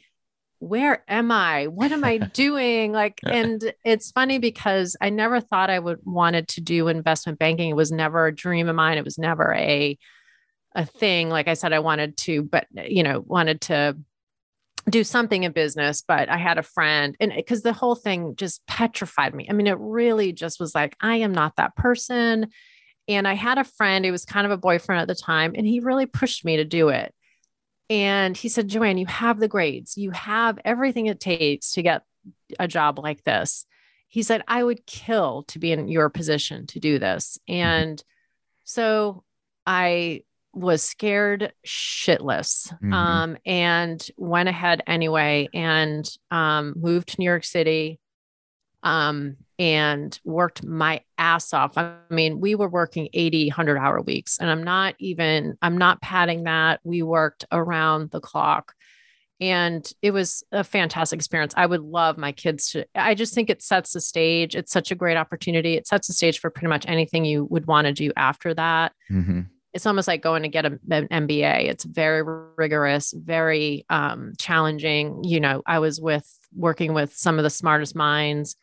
[0.60, 1.68] where am I?
[1.68, 2.92] What am I doing?
[2.92, 7.72] Like, and it's funny because I never thought I would wanted to do investment banking.
[7.72, 8.98] It was never a dream of mine.
[9.00, 9.98] It was never a
[10.78, 11.28] a thing.
[11.28, 13.98] Like I said, I wanted to, but you know, wanted to
[14.90, 16.02] do something in business.
[16.08, 19.48] But I had a friend, and because the whole thing just petrified me.
[19.50, 22.48] I mean, it really just was like, I am not that person.
[23.10, 25.66] And I had a friend, he was kind of a boyfriend at the time, and
[25.66, 27.14] he really pushed me to do it.
[27.90, 32.04] And he said, Joanne, you have the grades, you have everything it takes to get
[32.60, 33.66] a job like this.
[34.10, 37.40] He said, I would kill to be in your position to do this.
[37.50, 37.62] Mm-hmm.
[37.62, 38.04] And
[38.66, 39.24] so
[39.66, 40.24] I
[40.58, 42.94] was scared shitless mm-hmm.
[42.94, 48.00] um, and went ahead anyway and um, moved to New York City.
[48.84, 51.78] Um, and worked my ass off.
[51.78, 56.02] I mean, we were working 80, 100 hour weeks, and I'm not even, I'm not
[56.02, 56.80] padding that.
[56.84, 58.74] We worked around the clock.
[59.40, 61.54] And it was a fantastic experience.
[61.56, 64.56] I would love my kids to, I just think it sets the stage.
[64.56, 65.76] It's such a great opportunity.
[65.76, 68.94] It sets the stage for pretty much anything you would want to do after that.
[69.12, 69.42] Mm-hmm.
[69.74, 71.66] It's almost like going to get an MBA.
[71.66, 72.24] It's very
[72.58, 75.24] rigorous, very um, challenging.
[75.24, 78.56] You know, I was with working with some of the smartest minds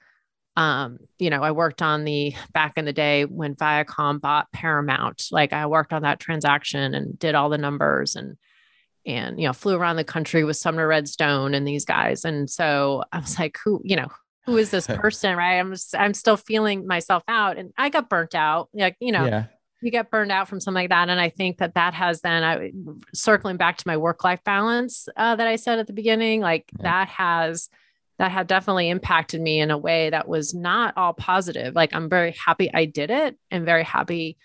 [0.56, 5.26] um, you know, I worked on the back in the day when Viacom bought Paramount.
[5.32, 8.36] Like I worked on that transaction and did all the numbers and
[9.06, 12.24] and you know flew around the country with Sumner Redstone and these guys.
[12.24, 14.08] And so I was like, who you know
[14.46, 15.58] who is this person, right?
[15.58, 18.68] I'm just, I'm still feeling myself out, and I got burnt out.
[18.72, 19.26] Like you know.
[19.26, 19.46] Yeah.
[19.84, 22.42] You get burned out from something like that, and I think that that has then
[22.42, 22.72] I
[23.12, 26.64] circling back to my work life balance uh, that I said at the beginning, like
[26.78, 26.82] yeah.
[26.82, 27.68] that has
[28.18, 31.74] that had definitely impacted me in a way that was not all positive.
[31.74, 34.38] Like I'm very happy I did it and very happy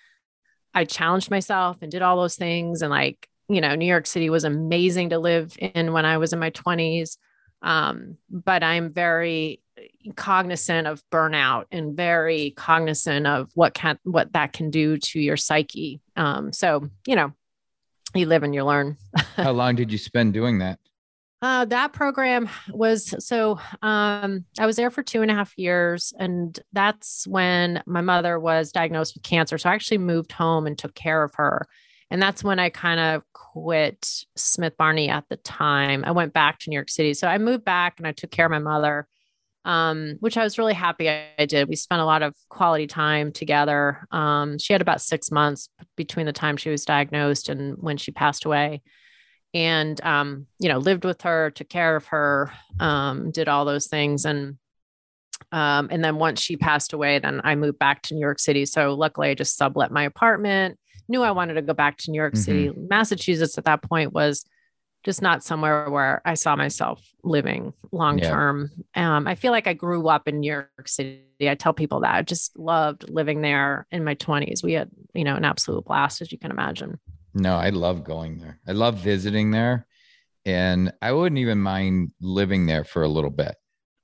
[0.73, 2.81] I challenged myself and did all those things.
[2.81, 6.33] And like, you know, New York City was amazing to live in when I was
[6.33, 7.17] in my 20s.
[7.61, 9.61] Um, but I'm very
[10.15, 15.37] cognizant of burnout and very cognizant of what can what that can do to your
[15.37, 16.01] psyche.
[16.15, 17.31] Um, so you know,
[18.13, 18.97] you live and you learn.
[19.35, 20.79] How long did you spend doing that?
[21.41, 26.13] Uh, that program was so um, I was there for two and a half years,
[26.19, 29.57] and that's when my mother was diagnosed with cancer.
[29.57, 31.65] So I actually moved home and took care of her.
[32.11, 36.03] And that's when I kind of quit Smith Barney at the time.
[36.05, 37.13] I went back to New York City.
[37.13, 39.07] So I moved back and I took care of my mother,
[39.65, 41.67] um, which I was really happy I did.
[41.67, 44.05] We spent a lot of quality time together.
[44.11, 48.11] Um, she had about six months between the time she was diagnosed and when she
[48.11, 48.81] passed away
[49.53, 53.87] and um, you know lived with her took care of her um, did all those
[53.87, 54.57] things and
[55.51, 58.65] um, and then once she passed away then i moved back to new york city
[58.65, 62.17] so luckily i just sublet my apartment knew i wanted to go back to new
[62.17, 62.41] york mm-hmm.
[62.41, 64.45] city massachusetts at that point was
[65.03, 69.17] just not somewhere where i saw myself living long term yeah.
[69.17, 72.15] um, i feel like i grew up in new york city i tell people that
[72.15, 76.21] i just loved living there in my 20s we had you know an absolute blast
[76.21, 76.99] as you can imagine
[77.33, 78.59] no, I love going there.
[78.67, 79.85] I love visiting there.
[80.45, 83.55] And I wouldn't even mind living there for a little bit.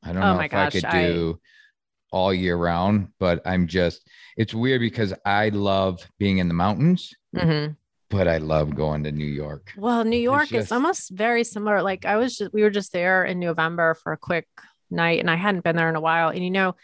[0.04, 2.16] I don't oh know if gosh, I could do I...
[2.16, 7.14] all year round, but I'm just, it's weird because I love being in the mountains,
[7.36, 7.74] mm-hmm.
[8.10, 9.74] But I love going to New York.
[9.78, 10.66] Well, New York just...
[10.66, 11.82] is almost very similar.
[11.82, 14.48] Like I was just, we were just there in November for a quick
[14.90, 16.30] night and I hadn't been there in a while.
[16.30, 16.76] And you know,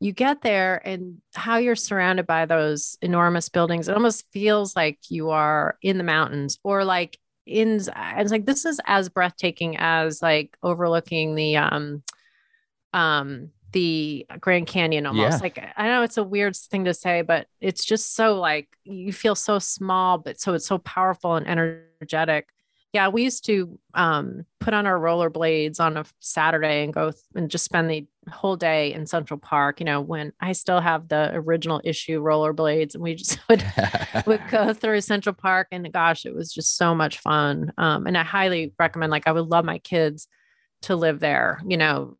[0.00, 4.98] you get there and how you're surrounded by those enormous buildings, it almost feels like
[5.08, 10.22] you are in the mountains or like in it's like this is as breathtaking as
[10.22, 12.02] like overlooking the um
[12.92, 15.38] um the Grand Canyon almost.
[15.38, 15.42] Yeah.
[15.42, 19.12] Like I know it's a weird thing to say, but it's just so like you
[19.12, 22.48] feel so small, but so it's so powerful and energetic.
[22.92, 27.20] Yeah, we used to um, put on our rollerblades on a Saturday and go th-
[27.34, 29.80] and just spend the whole day in Central Park.
[29.80, 33.64] You know, when I still have the original issue rollerblades, and we just would
[34.26, 37.72] would go through Central Park, and gosh, it was just so much fun.
[37.76, 39.10] Um, and I highly recommend.
[39.10, 40.28] Like, I would love my kids
[40.82, 41.60] to live there.
[41.66, 42.16] You know,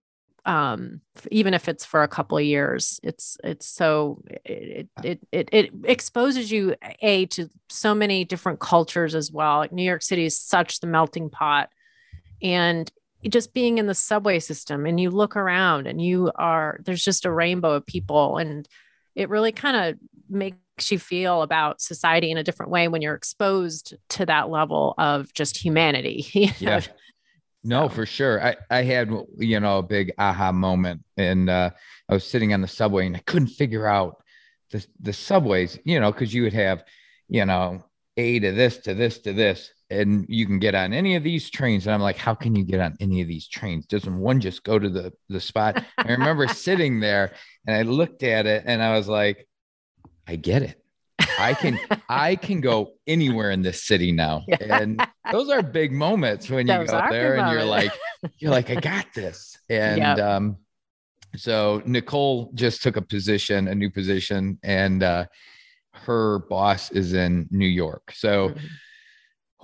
[0.47, 3.01] um, even if it's for a couple of years.
[3.03, 9.15] It's it's so it it it it exposes you a to so many different cultures
[9.15, 9.59] as well.
[9.59, 11.71] Like New York City is such the melting pot,
[12.43, 12.91] and
[13.29, 17.25] just being in the subway system and you look around and you are there's just
[17.25, 18.69] a rainbow of people and
[19.15, 23.15] it really kind of makes you feel about society in a different way when you're
[23.15, 26.27] exposed to that level of just humanity.
[26.35, 26.53] You know?
[26.59, 26.81] Yeah.
[27.65, 28.45] No, for sure.
[28.45, 31.71] I, I had, you know, a big aha moment and uh,
[32.09, 34.23] I was sitting on the subway and I couldn't figure out
[34.71, 36.85] the, the subways, you know, cause you would have,
[37.29, 37.83] you know,
[38.19, 41.49] A to this, to this, to this, and you can get on any of these
[41.49, 41.87] trains.
[41.87, 43.87] And I'm like, how can you get on any of these trains?
[43.87, 45.83] Doesn't one just go to the, the spot?
[45.97, 47.33] I remember sitting there
[47.67, 49.49] and I looked at it and I was like,
[50.29, 50.84] I get it.
[51.39, 54.45] I can I can go anywhere in this city now.
[54.61, 55.01] And
[55.33, 57.93] those are big moments when you those go there and you're like,
[58.39, 59.59] you're like, I got this.
[59.69, 60.19] And yep.
[60.19, 60.57] um,
[61.37, 65.27] so Nicole just took a position, a new position, and uh,
[65.93, 68.13] her boss is in New York.
[68.13, 68.67] So mm-hmm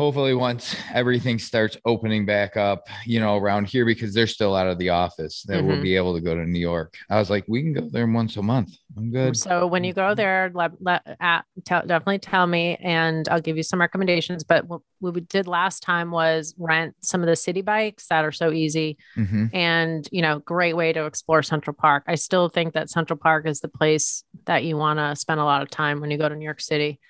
[0.01, 4.67] hopefully once everything starts opening back up you know around here because they're still out
[4.67, 5.67] of the office that mm-hmm.
[5.67, 6.97] we'll be able to go to new york.
[7.11, 8.71] I was like we can go there once a month.
[8.97, 9.37] I'm good.
[9.37, 13.59] So when you go there let, let uh, tell, definitely tell me and i'll give
[13.59, 14.43] you some recommendations.
[14.43, 18.33] But what we did last time was rent some of the city bikes that are
[18.33, 19.49] so easy mm-hmm.
[19.53, 22.05] and you know great way to explore central park.
[22.07, 25.45] I still think that central park is the place that you want to spend a
[25.45, 27.01] lot of time when you go to new york city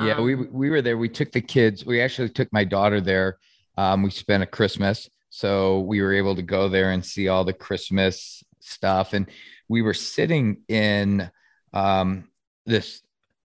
[0.00, 0.98] yeah, um, we we were there.
[0.98, 1.84] We took the kids.
[1.86, 3.38] We actually took my daughter there.
[3.76, 7.44] Um, we spent a Christmas, so we were able to go there and see all
[7.44, 9.12] the Christmas stuff.
[9.12, 9.26] And
[9.68, 11.30] we were sitting in
[11.72, 12.28] um,
[12.66, 13.02] this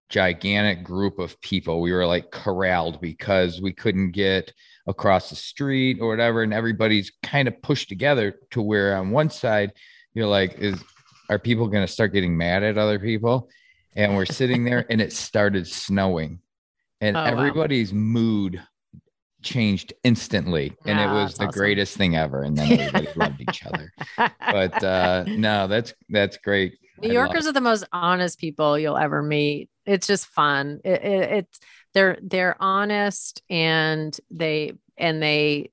[0.09, 1.81] gigantic group of people.
[1.81, 4.51] We were like corralled because we couldn't get
[4.87, 9.29] across the street or whatever, and everybody's kind of pushed together to where on one
[9.29, 9.73] side
[10.13, 10.83] you're like, is
[11.29, 13.49] are people going to start getting mad at other people?
[13.99, 16.39] And we're sitting there and it started snowing.
[17.01, 17.99] And oh, everybody's wow.
[17.99, 18.63] mood
[19.41, 21.59] changed instantly and it was the awesome.
[21.59, 23.91] greatest thing ever and then everybody loved each other.
[24.17, 26.77] But uh no that's that's great.
[27.01, 29.69] New yorkers are the most honest people you'll ever meet.
[29.85, 30.81] It's just fun.
[30.83, 31.59] It, it, it's
[31.93, 35.71] they're they're honest and they and they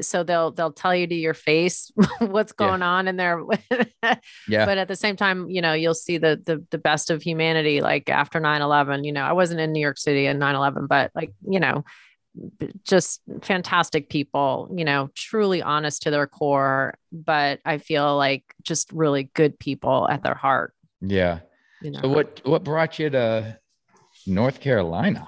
[0.00, 1.90] so they'll they'll tell you to your face
[2.20, 2.88] what's going yeah.
[2.88, 3.42] on in there.
[4.48, 4.66] Yeah.
[4.66, 7.80] But at the same time you know you'll see the, the the best of humanity
[7.80, 11.32] like after 9-11 you know i wasn't in new york city in 9-11 but like
[11.48, 11.84] you know
[12.84, 18.90] just fantastic people you know truly honest to their core but i feel like just
[18.92, 20.74] really good people at their heart.
[21.00, 21.40] Yeah.
[21.82, 22.00] You know?
[22.02, 23.58] so what what brought you to
[24.26, 25.26] north carolina?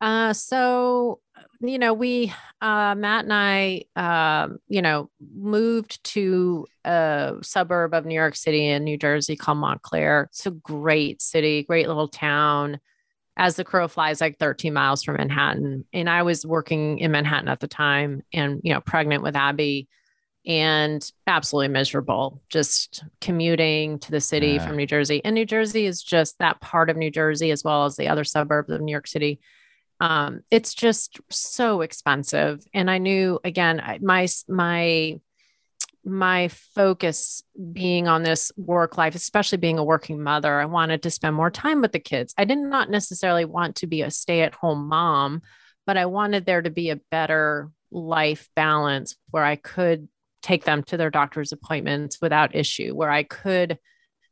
[0.00, 1.20] Uh so
[1.60, 8.04] you know, we, uh, Matt and I, um, you know, moved to a suburb of
[8.04, 10.28] New York City in New Jersey called Montclair.
[10.30, 12.80] It's a great city, great little town.
[13.38, 15.84] As the crow flies, like 13 miles from Manhattan.
[15.92, 19.88] And I was working in Manhattan at the time and, you know, pregnant with Abby
[20.46, 25.20] and absolutely miserable just commuting to the city from New Jersey.
[25.24, 28.24] And New Jersey is just that part of New Jersey as well as the other
[28.24, 29.40] suburbs of New York City
[30.00, 32.64] um, it's just so expensive.
[32.74, 35.20] And I knew again, my my
[36.04, 37.42] my focus
[37.72, 41.50] being on this work life, especially being a working mother, I wanted to spend more
[41.50, 42.32] time with the kids.
[42.38, 45.42] I did not necessarily want to be a stay at home mom,
[45.84, 50.08] but I wanted there to be a better life balance where I could
[50.42, 53.78] take them to their doctor's appointments without issue, where I could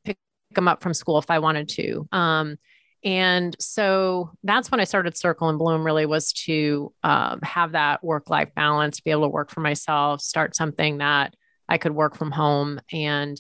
[0.05, 0.19] pick
[0.53, 2.09] them up from school if I wanted to.
[2.13, 2.57] Um,
[3.05, 8.03] and so that's when I started Circle and Bloom really was to um, have that
[8.03, 11.35] work life balance, be able to work for myself, start something that
[11.69, 12.81] I could work from home.
[12.91, 13.39] And,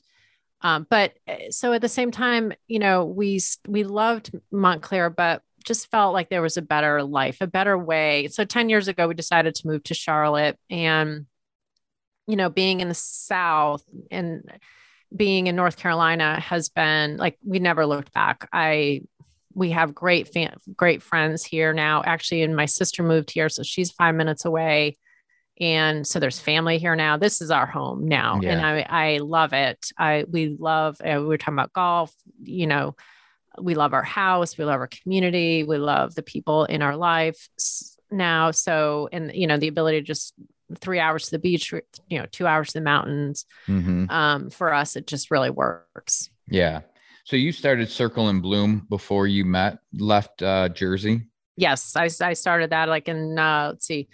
[0.60, 5.40] um, but eh, so at the same time, you know, we, we loved Montclair, but
[5.64, 8.28] just felt like there was a better life, a better way.
[8.28, 11.24] So 10 years ago, we decided to move to Charlotte and,
[12.26, 14.42] you know, being in the South and,
[15.14, 18.48] being in North Carolina has been like we never looked back.
[18.52, 19.02] I
[19.54, 22.02] we have great fan, great friends here now.
[22.04, 24.96] Actually, and my sister moved here, so she's five minutes away,
[25.60, 27.16] and so there's family here now.
[27.16, 28.52] This is our home now, yeah.
[28.52, 29.86] and I I love it.
[29.98, 31.00] I we love.
[31.00, 32.14] Uh, we were talking about golf.
[32.42, 32.96] You know,
[33.60, 34.58] we love our house.
[34.58, 35.64] We love our community.
[35.64, 37.48] We love the people in our life
[38.10, 38.50] now.
[38.50, 40.34] So, and you know, the ability to just
[40.80, 41.72] three hours to the beach,
[42.08, 43.46] you know, two hours to the mountains.
[43.68, 44.10] Mm-hmm.
[44.10, 46.30] Um, for us, it just really works.
[46.48, 46.80] Yeah.
[47.24, 51.22] So you started Circle and Bloom before you met left uh, Jersey.
[51.56, 54.08] Yes, I, I started that like in uh, let's see,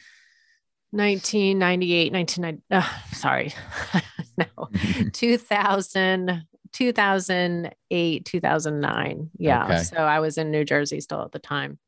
[0.92, 2.62] 1998, 1990.
[2.70, 3.52] Uh, sorry,
[4.38, 9.30] no, 2000, 2008, 2009.
[9.38, 9.82] Yeah, okay.
[9.82, 11.80] so I was in New Jersey still at the time.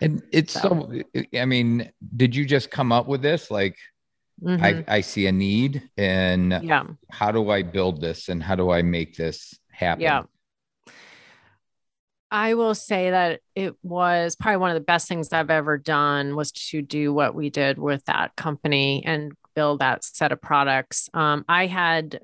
[0.00, 0.90] And it's so.
[1.14, 3.50] so I mean, did you just come up with this?
[3.50, 3.76] Like,
[4.42, 4.64] mm-hmm.
[4.64, 8.70] I, I see a need, and yeah, how do I build this, and how do
[8.70, 10.00] I make this happen?
[10.00, 10.22] Yeah.
[12.34, 16.34] I will say that it was probably one of the best things I've ever done
[16.34, 21.08] was to do what we did with that company and build that set of products.
[21.14, 22.18] Um, I had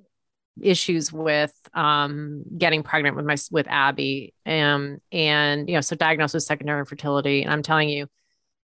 [0.60, 6.34] issues with um, getting pregnant with my with Abby, um, and you know, so diagnosed
[6.34, 7.44] with secondary infertility.
[7.44, 8.08] And I'm telling you,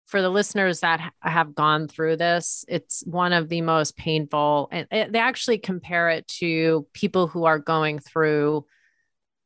[0.07, 4.71] for the listeners that have gone through this, it's one of the most painful.
[4.73, 8.65] And it, they actually compare it to people who are going through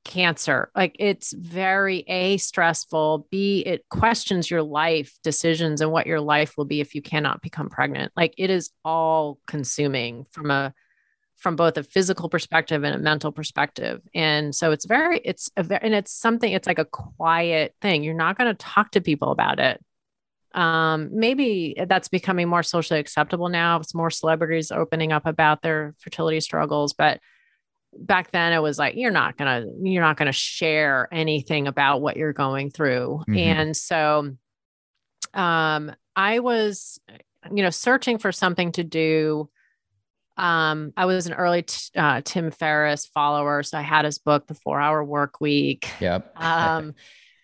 [0.09, 0.71] cancer.
[0.75, 6.57] Like it's very A, stressful, B, it questions your life decisions and what your life
[6.57, 8.11] will be if you cannot become pregnant.
[8.17, 10.75] Like it is all consuming from a
[11.37, 14.01] from both a physical perspective and a mental perspective.
[14.13, 18.03] And so it's very, it's a very, and it's something, it's like a quiet thing.
[18.03, 19.81] You're not going to talk to people about it.
[20.53, 23.79] Um, maybe that's becoming more socially acceptable now.
[23.79, 27.21] It's more celebrities opening up about their fertility struggles, but
[28.01, 32.17] back then it was like you're not gonna you're not gonna share anything about what
[32.17, 33.21] you're going through.
[33.29, 33.37] Mm-hmm.
[33.37, 34.37] and so
[35.35, 37.01] um i was
[37.53, 39.49] you know searching for something to do.
[40.37, 44.47] Um i was an early t- uh, tim ferriss follower so i had his book
[44.47, 45.91] the four hour work week.
[46.01, 46.33] Yep.
[46.37, 46.95] Um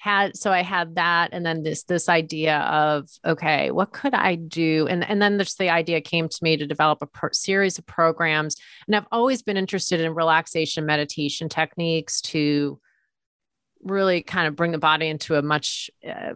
[0.04, 4.34] had so I had that and then this this idea of okay what could I
[4.34, 4.86] do?
[4.86, 8.56] And and then this the idea came to me to develop a series of programs
[8.86, 12.78] and I've always been interested in relaxation meditation techniques to
[13.82, 16.34] really kind of bring the body into a much uh,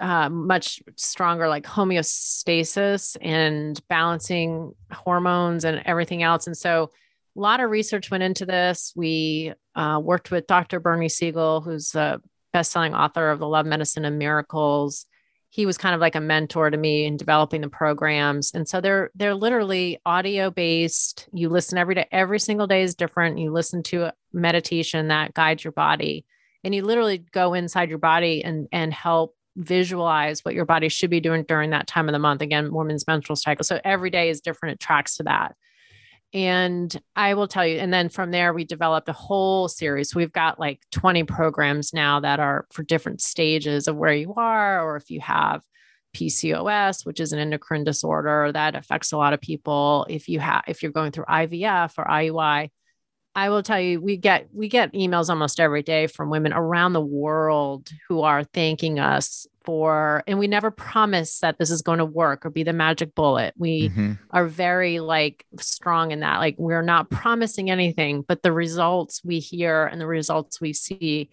[0.00, 6.46] uh, much stronger like homeostasis and balancing hormones and everything else.
[6.46, 6.90] And so
[7.34, 8.92] a lot of research went into this.
[8.94, 12.20] We uh, worked with dr bernie siegel who's a
[12.58, 15.06] best-selling author of The Love Medicine and Miracles.
[15.50, 18.52] he was kind of like a mentor to me in developing the programs.
[18.52, 22.94] And so they're they're literally audio based you listen every day every single day is
[22.94, 23.38] different.
[23.38, 26.26] You listen to meditation that guides your body.
[26.64, 31.10] And you literally go inside your body and and help visualize what your body should
[31.10, 32.42] be doing during that time of the month.
[32.42, 33.64] Again woman's menstrual cycle.
[33.64, 34.74] So every day is different.
[34.74, 35.56] It tracks to that
[36.34, 40.14] and I will tell you, and then from there, we developed a whole series.
[40.14, 44.84] We've got like 20 programs now that are for different stages of where you are,
[44.86, 45.62] or if you have
[46.14, 50.06] PCOS, which is an endocrine disorder that affects a lot of people.
[50.08, 52.70] If you have, if you're going through IVF or IUI,
[53.34, 56.92] I will tell you, we get we get emails almost every day from women around
[56.92, 61.98] the world who are thanking us for, and we never promise that this is going
[61.98, 63.54] to work or be the magic bullet.
[63.56, 64.14] We mm-hmm.
[64.30, 66.38] are very like strong in that.
[66.38, 71.30] Like we're not promising anything, but the results we hear and the results we see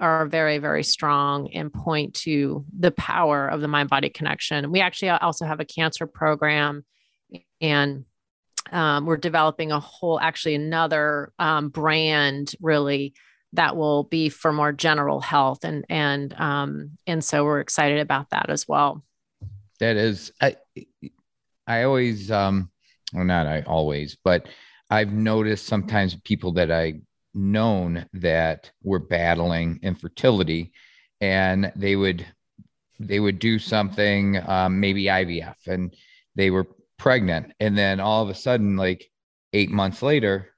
[0.00, 4.70] are very, very strong and point to the power of the mind body connection.
[4.70, 6.84] We actually also have a cancer program
[7.60, 8.04] and
[8.72, 13.14] um, we're developing a whole, actually, another um, brand really
[13.54, 18.30] that will be for more general health, and and um, and so we're excited about
[18.30, 19.02] that as well.
[19.80, 20.56] That is, I
[21.66, 22.70] I always, um,
[23.12, 24.48] well, not I always, but
[24.90, 27.00] I've noticed sometimes people that I
[27.34, 30.72] known that were battling infertility,
[31.20, 32.26] and they would
[33.00, 35.94] they would do something, um, maybe IVF, and
[36.34, 36.66] they were
[36.98, 37.52] pregnant.
[37.60, 39.10] And then all of a sudden, like
[39.52, 40.48] eight months later,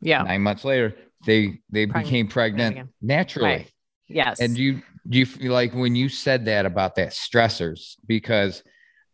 [0.00, 0.94] yeah, nine months later,
[1.24, 2.04] they they pregnant.
[2.04, 3.48] became pregnant naturally.
[3.48, 3.72] Right.
[4.08, 4.40] Yes.
[4.40, 8.62] And you do you feel like when you said that about that stressors, because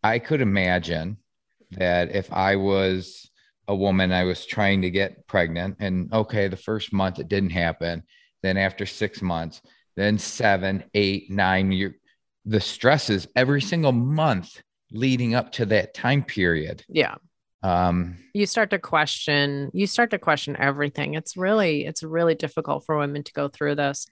[0.02, 1.18] I could imagine
[1.72, 3.30] that if I was
[3.66, 7.50] a woman, I was trying to get pregnant, and okay, the first month it didn't
[7.50, 8.02] happen.
[8.42, 9.60] Then after six months,
[9.96, 11.92] then seven, eight, nine, you
[12.44, 14.62] the stresses every single month
[14.92, 16.84] leading up to that time period.
[16.88, 17.16] Yeah.
[17.62, 21.14] Um, you start to question, you start to question everything.
[21.14, 24.06] It's really, it's really difficult for women to go through this.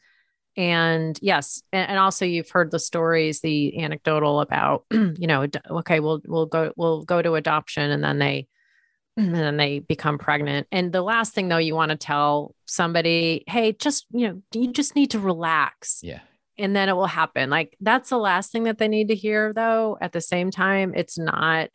[0.57, 6.01] And yes, and, and also you've heard the stories, the anecdotal about, you know, okay,
[6.01, 8.49] we'll we'll go we'll go to adoption, and then they
[9.19, 10.67] and then they become pregnant.
[10.73, 14.73] And the last thing though, you want to tell somebody, hey, just you know, you
[14.73, 16.01] just need to relax.
[16.03, 16.21] Yeah
[16.59, 17.51] and then it will happen.
[17.51, 19.99] Like that's the last thing that they need to hear, though.
[20.01, 21.69] At the same time, it's not,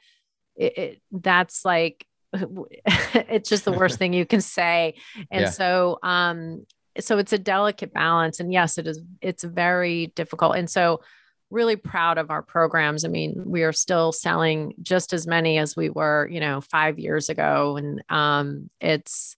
[0.56, 4.96] it, it that's like, it's just the worst thing you can say.
[5.30, 5.50] And yeah.
[5.50, 6.66] so, um,
[7.00, 8.40] so it's a delicate balance.
[8.40, 10.56] And yes, it is, it's very difficult.
[10.56, 11.02] And so,
[11.50, 13.04] really proud of our programs.
[13.04, 16.98] I mean, we are still selling just as many as we were, you know, five
[16.98, 17.76] years ago.
[17.76, 19.36] And um, it's,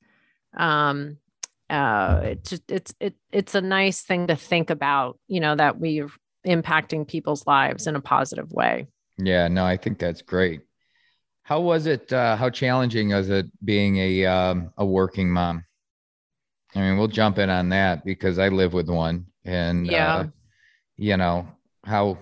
[0.56, 1.18] um,
[1.74, 6.10] uh, it's it's it, it's a nice thing to think about, you know, that we're
[6.46, 8.88] impacting people's lives in a positive way.
[9.18, 10.62] Yeah, no, I think that's great.
[11.42, 12.14] How was it?
[12.14, 15.66] Uh, how challenging was it being a um, a working mom?
[16.76, 20.26] I mean, we'll jump in on that because I live with one, and yeah, uh,
[20.98, 21.48] you know
[21.84, 22.20] how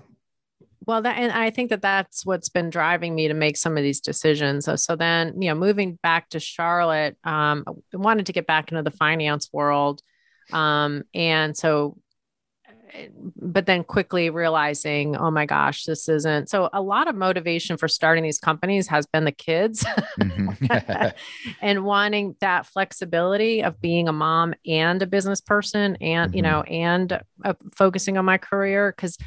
[0.86, 3.84] well that and i think that that's what's been driving me to make some of
[3.84, 8.34] these decisions so, so then you know moving back to charlotte um, i wanted to
[8.34, 10.02] get back into the finance world
[10.52, 11.98] um, and so
[13.38, 17.88] but then quickly realizing oh my gosh this isn't so a lot of motivation for
[17.88, 19.86] starting these companies has been the kids
[20.20, 20.66] mm-hmm.
[21.62, 26.38] and wanting that flexibility of being a mom and a business person and mm-hmm.
[26.38, 29.18] you know and uh, focusing on my career because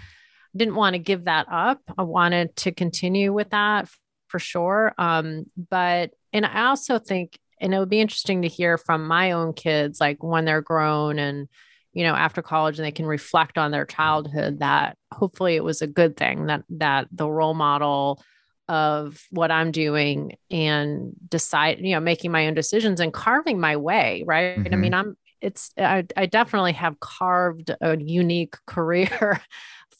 [0.57, 1.81] didn't want to give that up.
[1.97, 3.89] I wanted to continue with that
[4.29, 4.93] for sure.
[4.99, 9.33] Um, but, and I also think, and it would be interesting to hear from my
[9.33, 11.49] own kids, like when they're grown and,
[11.93, 15.83] you know, after college and they can reflect on their childhood that hopefully it was
[15.83, 18.23] a good thing that, that the role model
[18.69, 23.77] of what I'm doing and decide, you know, making my own decisions and carving my
[23.77, 24.25] way.
[24.27, 24.59] Right.
[24.59, 24.75] Mm-hmm.
[24.75, 29.41] I mean, I'm, it's, I, I definitely have carved a unique career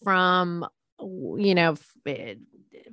[0.05, 0.67] from
[1.01, 1.75] you know
[2.07, 2.35] eh,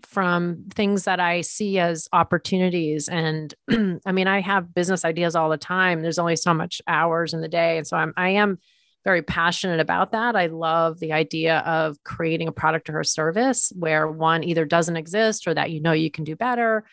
[0.04, 3.08] from things that I see as opportunities.
[3.08, 3.54] And
[4.06, 6.02] I mean, I have business ideas all the time.
[6.02, 7.78] There's only so much hours in the day.
[7.78, 8.60] And so I'm, I am
[9.04, 10.36] very passionate about that.
[10.36, 14.98] I love the idea of creating a product or a service where one either doesn't
[14.98, 16.84] exist or that you know you can do better.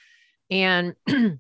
[0.51, 0.95] And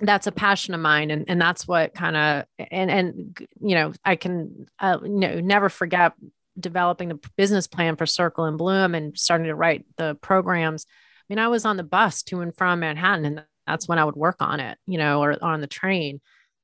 [0.00, 1.10] that's a passion of mine.
[1.10, 5.40] And, and that's what kind of, and, and, you know, I can, uh, you know,
[5.40, 6.14] never forget
[6.58, 10.86] developing the business plan for Circle and Bloom and starting to write the programs.
[10.88, 14.04] I mean, I was on the bus to and from Manhattan, and that's when I
[14.04, 16.20] would work on it, you know, or on the train,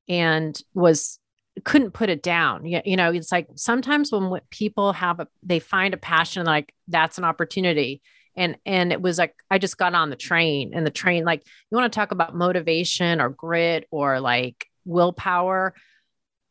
[0.07, 1.19] and was
[1.63, 2.65] couldn't put it down.
[2.65, 7.17] You, know, it's like sometimes when people have a, they find a passion, like that's
[7.17, 8.01] an opportunity.
[8.35, 11.43] And, and it was like, I just got on the train and the train, like
[11.69, 15.73] you want to talk about motivation or grit or like willpower.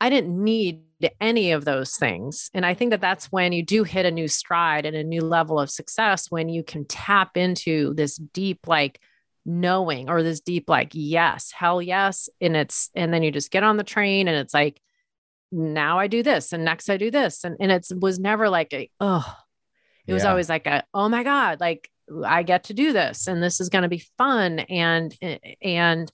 [0.01, 0.81] I didn't need
[1.19, 2.49] any of those things.
[2.53, 5.21] And I think that that's when you do hit a new stride and a new
[5.21, 8.99] level of success when you can tap into this deep, like,
[9.45, 13.63] knowing or this deep like yes hell yes and it's and then you just get
[13.63, 14.79] on the train and it's like
[15.51, 18.71] now i do this and next i do this and, and it was never like
[18.73, 19.35] a oh
[20.05, 20.13] it yeah.
[20.13, 21.89] was always like a oh my god like
[22.25, 26.11] i get to do this and this is going to be fun and eh, and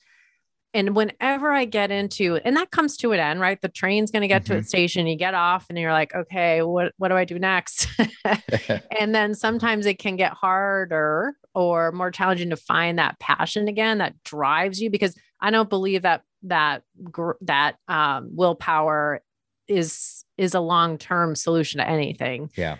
[0.76, 3.60] and whenever I get into, and that comes to an end, right?
[3.62, 4.56] The train's going to get mm-hmm.
[4.56, 5.08] to its station.
[5.08, 7.88] You get off, and you're like, okay, what what do I do next?
[9.00, 14.00] and then sometimes it can get harder or more challenging to find that passion again
[14.00, 16.84] that drives you because I don't believe that that
[17.42, 19.22] that um, willpower
[19.70, 22.52] is is a long term solution to anything.
[22.58, 22.78] Yeah,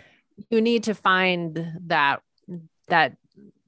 [0.50, 2.20] you need to find that
[2.88, 3.16] that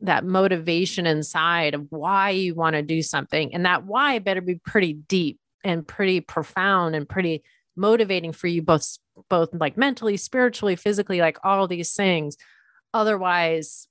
[0.01, 3.55] that motivation inside of why you want to do something.
[3.55, 7.43] And that why better be pretty deep and pretty profound and pretty
[7.77, 12.37] motivating for you both both like mentally spiritually physically like all these things.
[12.95, 13.89] Otherwise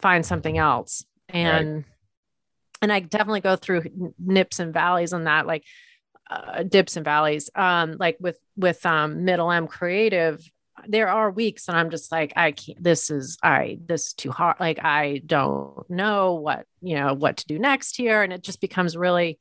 [0.00, 1.04] find something else.
[1.28, 1.84] And right.
[2.82, 5.64] and i definitely go through nips and valleys on that like
[6.30, 7.48] uh, dips and valleys.
[7.54, 10.42] Um like with with um middle m creative
[10.86, 14.30] there are weeks and I'm just like, I can't, this is, I, this is too
[14.30, 14.56] hard.
[14.60, 18.22] Like, I don't know what, you know, what to do next here.
[18.22, 19.38] And it just becomes really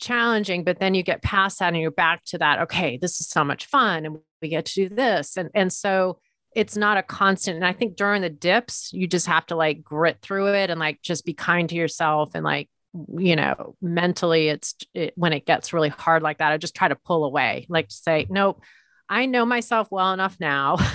[0.00, 0.64] challenging.
[0.64, 2.60] But then you get past that and you're back to that.
[2.62, 4.06] Okay, this is so much fun.
[4.06, 5.36] And we get to do this.
[5.36, 6.18] And, and so
[6.54, 7.56] it's not a constant.
[7.56, 10.80] And I think during the dips, you just have to like grit through it and
[10.80, 12.68] like just be kind to yourself and like,
[13.16, 16.88] you know, mentally, it's it, when it gets really hard like that, I just try
[16.88, 18.62] to pull away, like to say, nope,
[19.08, 20.76] I know myself well enough now.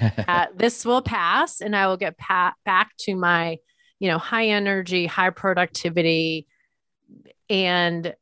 [0.28, 3.58] uh, this will pass and I will get pa- back to my,
[3.98, 6.46] you know, high energy, high productivity
[7.50, 8.14] and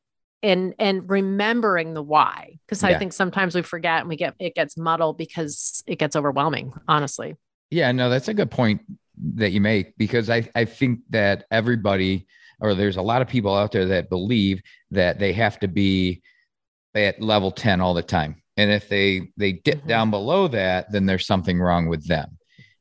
[0.43, 2.91] and and remembering the why because yeah.
[2.91, 6.73] I think sometimes we forget and we get it gets muddled because it gets overwhelming,
[6.87, 7.37] honestly.
[7.71, 8.83] Yeah, no, that's a good point
[9.35, 12.27] that you make because I I think that everybody
[12.61, 16.23] or there's a lot of people out there that believe that they have to be
[16.95, 19.89] at level 10 all the time and if they they dip mm-hmm.
[19.89, 22.39] down below that then there's something wrong with them.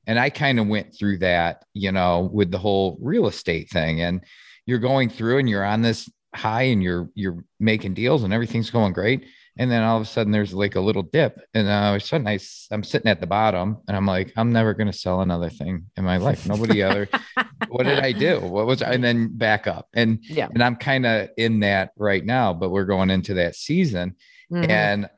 [0.08, 4.02] And i kind of went through that you know with the whole real estate thing.
[4.02, 4.22] And
[4.66, 8.70] you're going through and you're on this high and you're you're making deals and everything's
[8.70, 9.26] going great.
[9.58, 11.40] And then all of a sudden there's like a little dip.
[11.54, 12.40] And all of a sudden I,
[12.72, 15.86] i'm sitting at the bottom and i'm like i'm never going to sell another thing
[15.96, 16.46] in my life.
[16.48, 17.08] Nobody other
[17.70, 18.40] what did i do?
[18.42, 19.88] What was and then back up.
[19.94, 20.50] And yeah.
[20.54, 24.16] and i'm kind of in that right now but we're going into that season.
[24.52, 24.70] Mm-hmm.
[24.70, 25.10] and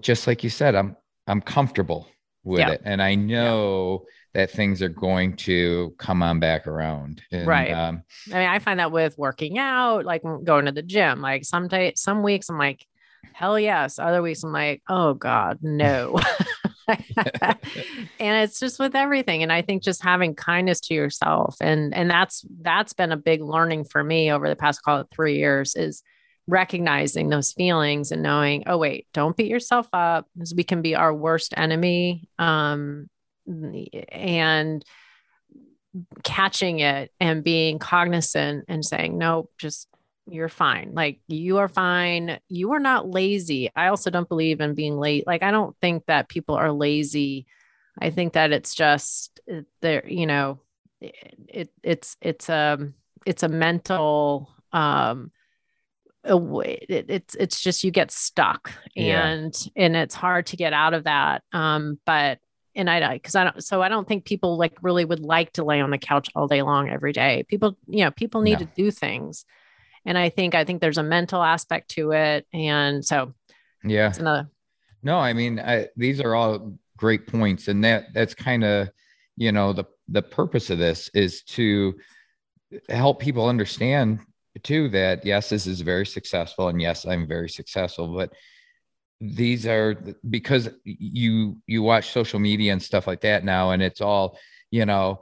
[0.00, 0.96] just like you said, I'm
[1.26, 2.08] I'm comfortable
[2.44, 2.70] with yeah.
[2.72, 4.42] it, and I know yeah.
[4.42, 7.22] that things are going to come on back around.
[7.30, 7.70] And, right.
[7.70, 11.20] Um, I mean, I find that with working out, like going to the gym.
[11.20, 12.84] Like some day, some weeks, I'm like,
[13.32, 13.98] hell yes.
[13.98, 16.20] Other weeks, I'm like, oh god, no.
[16.88, 22.10] and it's just with everything and i think just having kindness to yourself and and
[22.10, 25.76] that's that's been a big learning for me over the past call it three years
[25.76, 26.02] is
[26.50, 30.94] recognizing those feelings and knowing, oh, wait, don't beat yourself up because we can be
[30.94, 32.28] our worst enemy.
[32.38, 33.08] Um,
[34.10, 34.84] and
[36.22, 39.88] catching it and being cognizant and saying, nope, just
[40.28, 40.92] you're fine.
[40.94, 42.38] Like you are fine.
[42.48, 43.70] You are not lazy.
[43.74, 45.26] I also don't believe in being late.
[45.26, 47.46] Like I don't think that people are lazy.
[47.98, 49.40] I think that it's just
[49.80, 50.60] there, you know,
[51.00, 51.14] it,
[51.48, 52.78] it it's it's a
[53.26, 55.32] it's a mental um
[56.24, 59.84] it, it's it's just you get stuck and yeah.
[59.84, 62.38] and it's hard to get out of that um but
[62.74, 65.64] and i because i don't so i don't think people like really would like to
[65.64, 67.44] lay on the couch all day long every day.
[67.48, 68.66] People you know people need no.
[68.66, 69.44] to do things.
[70.04, 72.46] And i think i think there's a mental aspect to it.
[72.52, 73.34] And so
[73.82, 74.12] yeah.
[74.18, 74.48] another
[75.02, 77.68] no i mean I, these are all great points.
[77.68, 78.90] And that that's kind of
[79.36, 81.94] you know the the purpose of this is to
[82.88, 84.20] help people understand
[84.62, 88.32] too that yes this is very successful and yes i'm very successful but
[89.20, 89.94] these are
[90.28, 94.38] because you you watch social media and stuff like that now and it's all
[94.70, 95.20] you know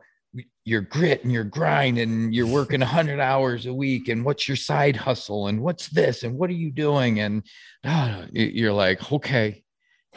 [0.65, 4.57] your grit and your grind and you're working 100 hours a week and what's your
[4.57, 7.43] side hustle and what's this and what are you doing and
[7.85, 9.63] oh, you're like okay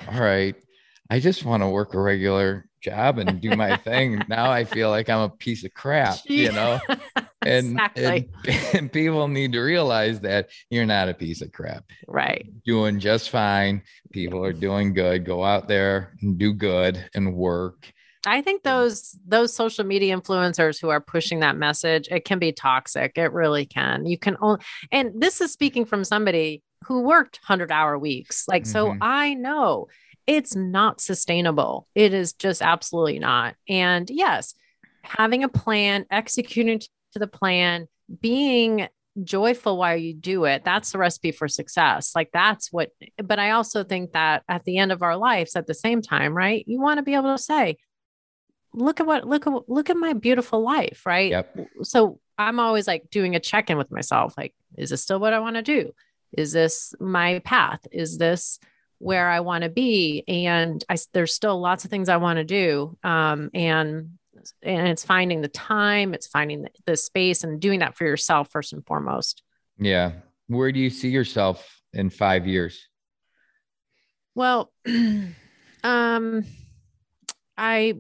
[0.07, 0.55] all right
[1.09, 4.21] i just want to work a regular job and do my thing.
[4.32, 6.79] Now I feel like I'm a piece of crap, you know?
[7.43, 8.29] And, exactly.
[8.47, 11.86] and, and, people need to realize that you're not a piece of crap.
[12.07, 12.47] Right.
[12.67, 13.82] Doing just fine.
[14.11, 15.25] People are doing good.
[15.25, 17.91] Go out there and do good and work.
[18.27, 22.51] I think those those social media influencers who are pushing that message, it can be
[22.51, 23.17] toxic.
[23.17, 24.05] It really can.
[24.05, 28.47] You can only and this is speaking from somebody who worked 100 hour weeks.
[28.47, 28.71] Like mm-hmm.
[28.71, 29.88] so I know
[30.28, 31.88] it's not sustainable.
[31.95, 33.55] It is just absolutely not.
[33.67, 34.53] And yes,
[35.03, 37.88] having a plan, executing to the plan,
[38.22, 38.88] being
[39.24, 42.13] joyful while you do it, that's the recipe for success.
[42.15, 45.67] Like that's what, but I also think that at the end of our lives, at
[45.67, 46.63] the same time, right?
[46.67, 47.78] You want to be able to say,
[48.74, 51.32] look at what, look at, look at my beautiful life, right?
[51.32, 51.57] Yep.
[51.84, 54.34] So I'm always like doing a check in with myself.
[54.38, 55.91] Like, is this still what I want to do?
[56.38, 57.86] Is this my path?
[57.91, 58.59] Is this,
[59.02, 60.24] where I want to be.
[60.28, 62.97] And I, there's still lots of things I want to do.
[63.04, 64.12] Um, and,
[64.62, 68.49] and it's finding the time, it's finding the, the space and doing that for yourself
[68.52, 69.41] first and foremost.
[69.78, 70.12] Yeah.
[70.47, 72.88] Where do you see yourself in five years?
[74.36, 74.72] Well,
[75.84, 76.45] um,
[77.58, 77.93] I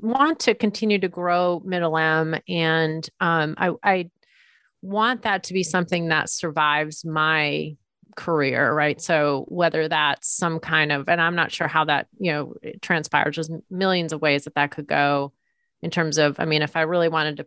[0.00, 4.10] want to continue to grow middle M and um, I, I
[4.82, 7.76] want that to be something that survives my
[8.18, 9.00] career, right?
[9.00, 13.36] So whether that's some kind of, and I'm not sure how that, you know, transpires,
[13.36, 15.32] there's millions of ways that that could go
[15.82, 17.46] in terms of, I mean, if I really wanted to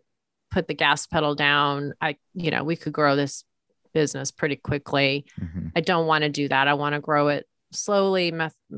[0.50, 3.44] put the gas pedal down, I, you know, we could grow this
[3.92, 5.26] business pretty quickly.
[5.38, 5.68] Mm-hmm.
[5.76, 6.68] I don't want to do that.
[6.68, 8.32] I want to grow it slowly,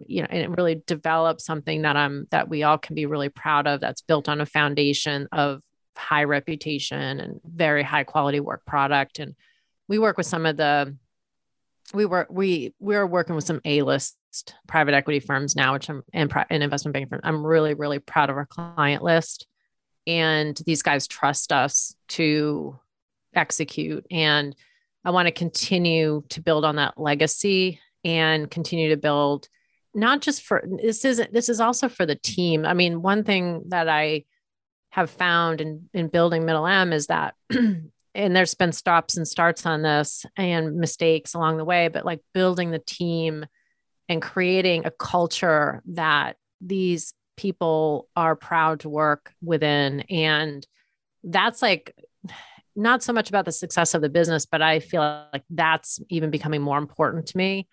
[0.06, 3.68] you know, and really develop something that I'm, that we all can be really proud
[3.68, 5.62] of that's built on a foundation of
[5.96, 9.20] high reputation and very high quality work product.
[9.20, 9.36] And
[9.86, 10.96] we work with some of the
[11.92, 14.16] we were we we are working with some A-list
[14.66, 17.20] private equity firms now, which I'm and, and investment banking.
[17.22, 19.46] I'm really really proud of our client list,
[20.06, 22.78] and these guys trust us to
[23.34, 24.06] execute.
[24.10, 24.56] And
[25.04, 29.48] I want to continue to build on that legacy and continue to build
[29.94, 32.64] not just for this isn't this is also for the team.
[32.64, 34.24] I mean, one thing that I
[34.90, 37.34] have found in in building middle M is that
[38.14, 42.20] and there's been stops and starts on this and mistakes along the way, but like
[42.32, 43.44] building the team
[44.08, 50.00] and creating a culture that these people are proud to work within.
[50.02, 50.64] And
[51.24, 51.94] that's like
[52.76, 55.00] not so much about the success of the business, but I feel
[55.32, 57.68] like that's even becoming more important to me.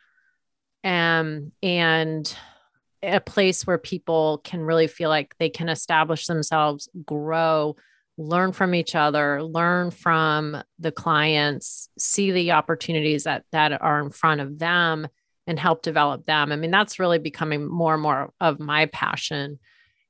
[0.83, 2.33] Um, and
[3.03, 7.75] a place where people can really feel like they can establish themselves, grow,
[8.21, 14.09] learn from each other, learn from the clients, see the opportunities that that are in
[14.09, 15.07] front of them
[15.47, 16.51] and help develop them.
[16.51, 19.59] I mean, that's really becoming more and more of my passion.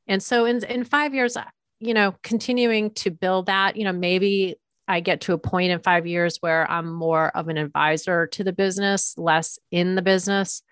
[0.08, 1.38] And so in in 5 years,
[1.80, 4.56] you know, continuing to build that, you know, maybe
[4.88, 8.44] I get to a point in 5 years where I'm more of an advisor to
[8.44, 10.64] the business, less in the business.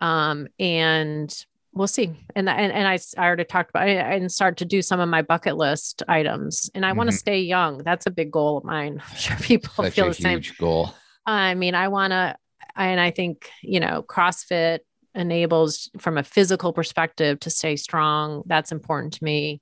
[0.00, 1.32] Um, and
[1.72, 2.12] we'll see.
[2.34, 5.08] And and, and I, I already talked about it and start to do some of
[5.08, 6.70] my bucket list items.
[6.74, 6.98] And I mm-hmm.
[6.98, 7.78] want to stay young.
[7.78, 9.02] That's a big goal of mine.
[9.08, 10.42] I'm sure people Such feel the same.
[10.58, 10.94] goal.
[11.26, 12.36] I mean, I want to,
[12.76, 14.80] and I think you know, CrossFit
[15.14, 18.42] enables from a physical perspective to stay strong.
[18.46, 19.60] That's important to me.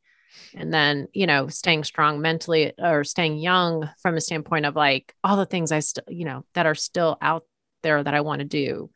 [0.55, 5.15] And then, you know, staying strong mentally or staying young from a standpoint of like
[5.25, 7.45] all the things I still, you know, that are still out
[7.83, 8.91] there that I want to do.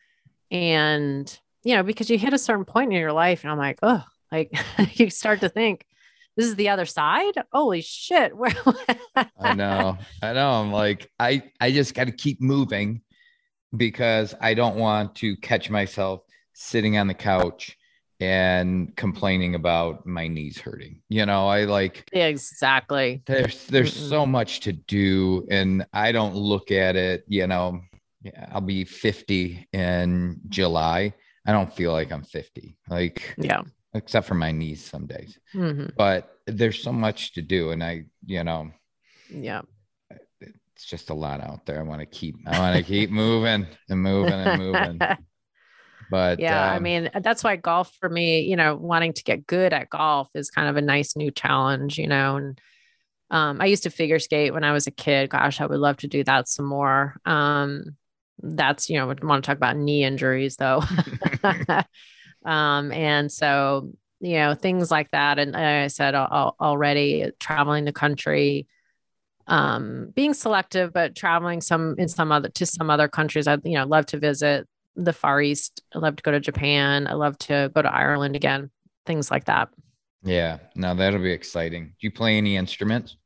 [0.50, 3.78] And you know, because you hit a certain point in your life and I'm like,
[3.82, 4.52] oh, like
[4.98, 5.84] you start to think,
[6.36, 7.34] this is the other side.
[7.52, 8.32] Holy shit.
[9.16, 9.98] I know.
[10.22, 10.50] I know.
[10.50, 13.02] I'm like, I, I just got to keep moving
[13.76, 16.22] because I don't want to catch myself
[16.54, 17.76] sitting on the couch
[18.20, 21.02] and complaining about my knees hurting.
[21.08, 23.22] You know, I like exactly.
[23.26, 24.08] There's there's Mm-mm.
[24.08, 27.80] so much to do and I don't look at it, you know,
[28.52, 31.14] I'll be 50 in July
[31.46, 32.76] I don't feel like I'm 50.
[32.88, 33.62] Like, yeah,
[33.94, 35.38] except for my knees some days.
[35.54, 35.90] Mm-hmm.
[35.96, 37.70] But there's so much to do.
[37.70, 38.70] And I, you know,
[39.28, 39.62] yeah,
[40.40, 41.80] it's just a lot out there.
[41.80, 45.00] I want to keep, I want to keep moving and moving and moving.
[46.10, 49.46] But yeah, um, I mean, that's why golf for me, you know, wanting to get
[49.46, 52.60] good at golf is kind of a nice new challenge, you know, and
[53.30, 55.30] um, I used to figure skate when I was a kid.
[55.30, 57.16] Gosh, I would love to do that some more.
[57.24, 57.96] Um,
[58.42, 60.82] that's you know I want to talk about knee injuries though
[62.44, 68.66] um and so you know things like that and i said already traveling the country
[69.46, 73.74] um being selective but traveling some in some other to some other countries i you
[73.74, 77.36] know love to visit the far east i love to go to japan i love
[77.38, 78.70] to go to ireland again
[79.06, 79.68] things like that
[80.24, 81.86] Yeah, now that'll be exciting.
[81.86, 83.16] Do you play any instruments?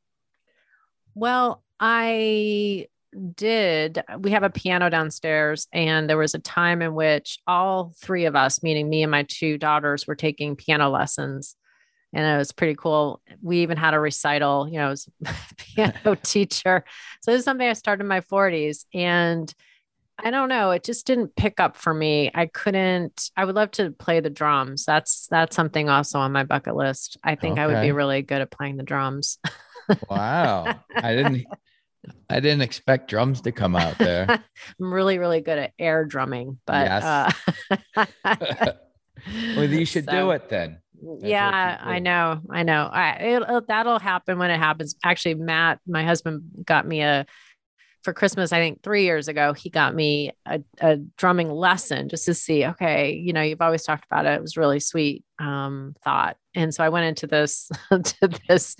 [1.13, 2.87] Well, I
[3.35, 4.01] did.
[4.19, 8.35] We have a piano downstairs, and there was a time in which all three of
[8.35, 11.55] us, meaning me and my two daughters, were taking piano lessons.
[12.13, 13.21] And it was pretty cool.
[13.41, 15.07] We even had a recital, you know, as
[15.57, 16.85] piano teacher.
[17.21, 18.85] So this is something I started in my 40s.
[18.93, 19.53] And
[20.19, 20.71] I don't know.
[20.71, 22.31] It just didn't pick up for me.
[22.33, 23.29] I couldn't.
[23.37, 24.83] I would love to play the drums.
[24.83, 27.17] That's that's something also on my bucket list.
[27.23, 27.61] I think okay.
[27.61, 29.37] I would be really good at playing the drums.
[30.09, 31.45] wow, I didn't.
[32.29, 34.27] I didn't expect drums to come out there.
[34.79, 37.41] I'm really, really good at air drumming, but yes.
[37.95, 38.05] Uh,
[39.55, 40.79] well, you should so, do it then.
[41.01, 42.89] That's yeah, I know, I know.
[42.91, 44.95] I, it, that'll happen when it happens.
[45.03, 47.25] Actually, Matt, my husband, got me a
[48.07, 52.23] for Christmas, I think three years ago, he got me a, a, drumming lesson just
[52.23, 54.35] to see, okay, you know, you've always talked about it.
[54.35, 56.37] It was really sweet um, thought.
[56.55, 58.77] And so I went into this, to this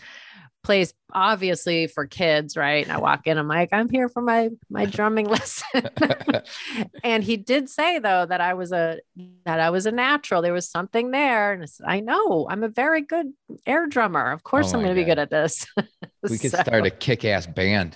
[0.64, 2.84] place, obviously for kids, right?
[2.84, 5.90] And I walk in, I'm like, I'm here for my, my drumming lesson.
[7.04, 9.00] and he did say though, that I was a,
[9.46, 11.54] that I was a natural, there was something there.
[11.54, 13.28] And I said, I know I'm a very good
[13.66, 14.32] air drummer.
[14.32, 15.66] Of course oh I'm going to be good at this.
[16.24, 16.62] we could so.
[16.62, 17.96] start a kick-ass band.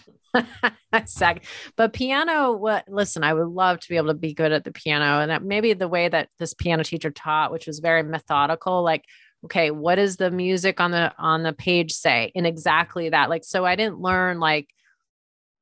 [0.94, 1.46] exactly.
[1.76, 4.72] But piano, what listen, I would love to be able to be good at the
[4.72, 5.20] piano.
[5.20, 9.04] And that maybe the way that this piano teacher taught, which was very methodical, like,
[9.46, 12.32] okay, what does the music on the on the page say?
[12.36, 13.30] And exactly that.
[13.30, 14.68] Like, so I didn't learn like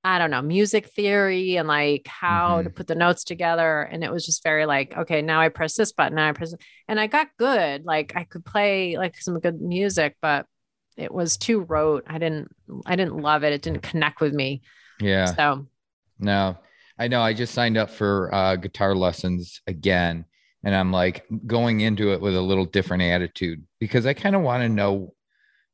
[0.04, 2.64] I don't know, music theory and like how mm-hmm.
[2.64, 3.82] to put the notes together.
[3.82, 6.54] And it was just very like, okay, now I press this button, now I press,
[6.88, 7.84] and I got good.
[7.86, 10.46] Like I could play like some good music, but
[10.96, 12.06] it was too rote.
[12.08, 12.50] I didn't
[12.86, 13.54] I didn't love it.
[13.54, 14.62] It didn't connect with me.
[15.02, 15.26] Yeah.
[15.26, 15.68] So
[16.18, 16.58] no,
[16.98, 17.22] I know.
[17.22, 20.26] I just signed up for uh, guitar lessons again,
[20.64, 24.42] and I'm like going into it with a little different attitude because I kind of
[24.42, 25.14] want to know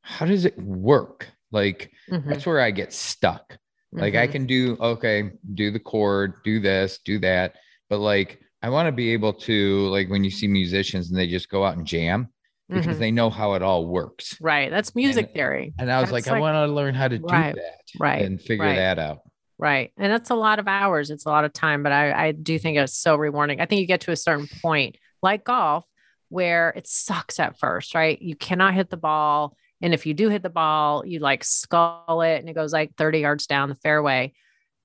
[0.00, 1.28] how does it work.
[1.50, 2.28] Like mm-hmm.
[2.28, 3.58] that's where I get stuck.
[3.92, 4.22] Like mm-hmm.
[4.22, 7.56] I can do okay, do the chord, do this, do that,
[7.88, 11.26] but like I want to be able to like when you see musicians and they
[11.26, 12.28] just go out and jam
[12.68, 12.98] because mm-hmm.
[12.98, 14.36] they know how it all works.
[14.40, 14.70] Right.
[14.70, 15.74] That's music and, theory.
[15.78, 17.80] And I was like, like, I want to learn how to do right, that.
[17.98, 18.24] Right.
[18.24, 18.76] And figure right.
[18.76, 19.18] that out.
[19.58, 19.92] Right.
[19.96, 21.10] And that's a lot of hours.
[21.10, 23.60] It's a lot of time, but I, I do think it's so rewarding.
[23.60, 25.86] I think you get to a certain point, like golf,
[26.28, 28.20] where it sucks at first, right?
[28.20, 29.56] You cannot hit the ball.
[29.80, 32.96] And if you do hit the ball, you like skull it and it goes like
[32.96, 34.34] 30 yards down the fairway.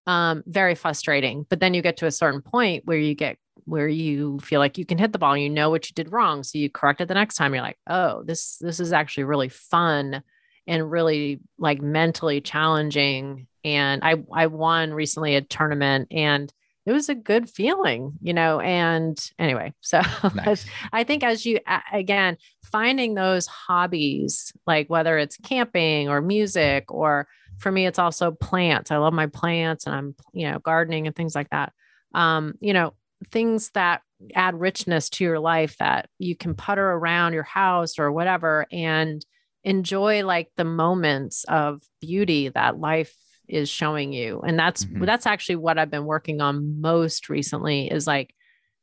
[0.08, 1.46] Um, very frustrating.
[1.50, 4.78] But then you get to a certain point where you get where you feel like
[4.78, 7.08] you can hit the ball you know what you did wrong so you correct it
[7.08, 10.24] the next time you're like oh this this is actually really fun
[10.68, 16.54] and really like mentally challenging and i i won recently a tournament and
[16.86, 20.02] it was a good feeling you know and anyway so
[20.36, 20.66] nice.
[20.92, 21.60] i think as you
[21.92, 28.32] again finding those hobbies like whether it's camping or music or for me it's also
[28.32, 31.72] plants i love my plants and i'm you know gardening and things like that
[32.14, 32.94] um you know
[33.30, 34.02] things that
[34.36, 39.26] add richness to your life that you can putter around your house or whatever and
[39.64, 43.16] enjoy like the moments of beauty that life
[43.52, 45.06] is showing you and that's mm-hmm.
[45.06, 48.34] that's actually what i've been working on most recently is like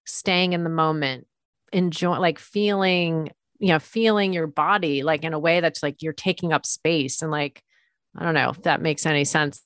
[0.04, 1.26] staying in the moment
[1.72, 6.12] enjoy like feeling you know feeling your body like in a way that's like you're
[6.12, 7.62] taking up space and like
[8.16, 9.62] i don't know if that makes any sense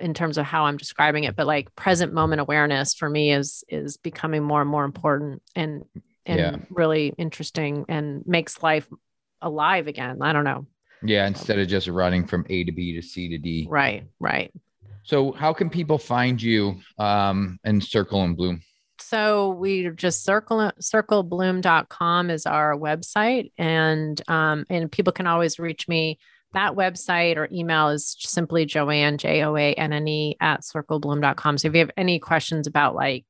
[0.00, 3.62] in terms of how I'm describing it, but like present moment awareness for me is
[3.68, 5.84] is becoming more and more important and
[6.26, 6.56] and yeah.
[6.70, 8.88] really interesting and makes life
[9.40, 10.22] alive again.
[10.22, 10.66] I don't know.
[11.02, 13.66] Yeah, instead of just running from A to B to C to D.
[13.68, 14.52] Right, right.
[15.02, 18.62] So how can people find you um in Circle and Bloom?
[18.98, 25.88] So we just circle circlebloom.com is our website and um and people can always reach
[25.88, 26.18] me
[26.52, 31.58] that website or email is simply Joanne, J O A N N E at circlebloom.com.
[31.58, 33.24] So if you have any questions about like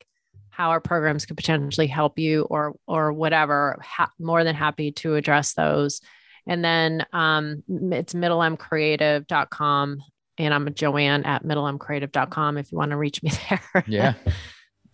[0.49, 5.15] how our programs could potentially help you or or whatever, ha- more than happy to
[5.15, 6.01] address those.
[6.47, 10.03] And then um, it's middlemcreative.com
[10.39, 13.85] and I'm Joanne at middlemcreative.com if you want to reach me there.
[13.87, 14.15] yeah.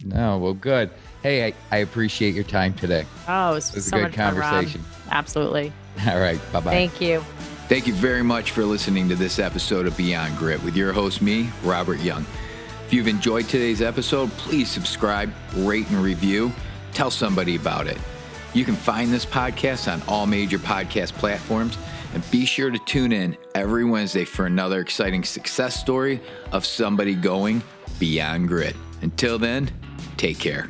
[0.04, 0.90] No, well, good.
[1.22, 3.06] Hey, I, I appreciate your time today.
[3.28, 4.82] Oh, it was, it was so a good conversation.
[4.82, 5.72] Fun, Absolutely.
[6.06, 6.40] All right.
[6.52, 6.70] Bye bye.
[6.70, 7.20] Thank you.
[7.68, 11.22] Thank you very much for listening to this episode of Beyond Grit with your host,
[11.22, 12.26] me, Robert Young.
[12.86, 16.52] If you've enjoyed today's episode, please subscribe, rate, and review.
[16.92, 17.98] Tell somebody about it.
[18.56, 21.76] You can find this podcast on all major podcast platforms.
[22.14, 27.14] And be sure to tune in every Wednesday for another exciting success story of somebody
[27.14, 27.62] going
[27.98, 28.74] beyond grit.
[29.02, 29.70] Until then,
[30.16, 30.68] take care.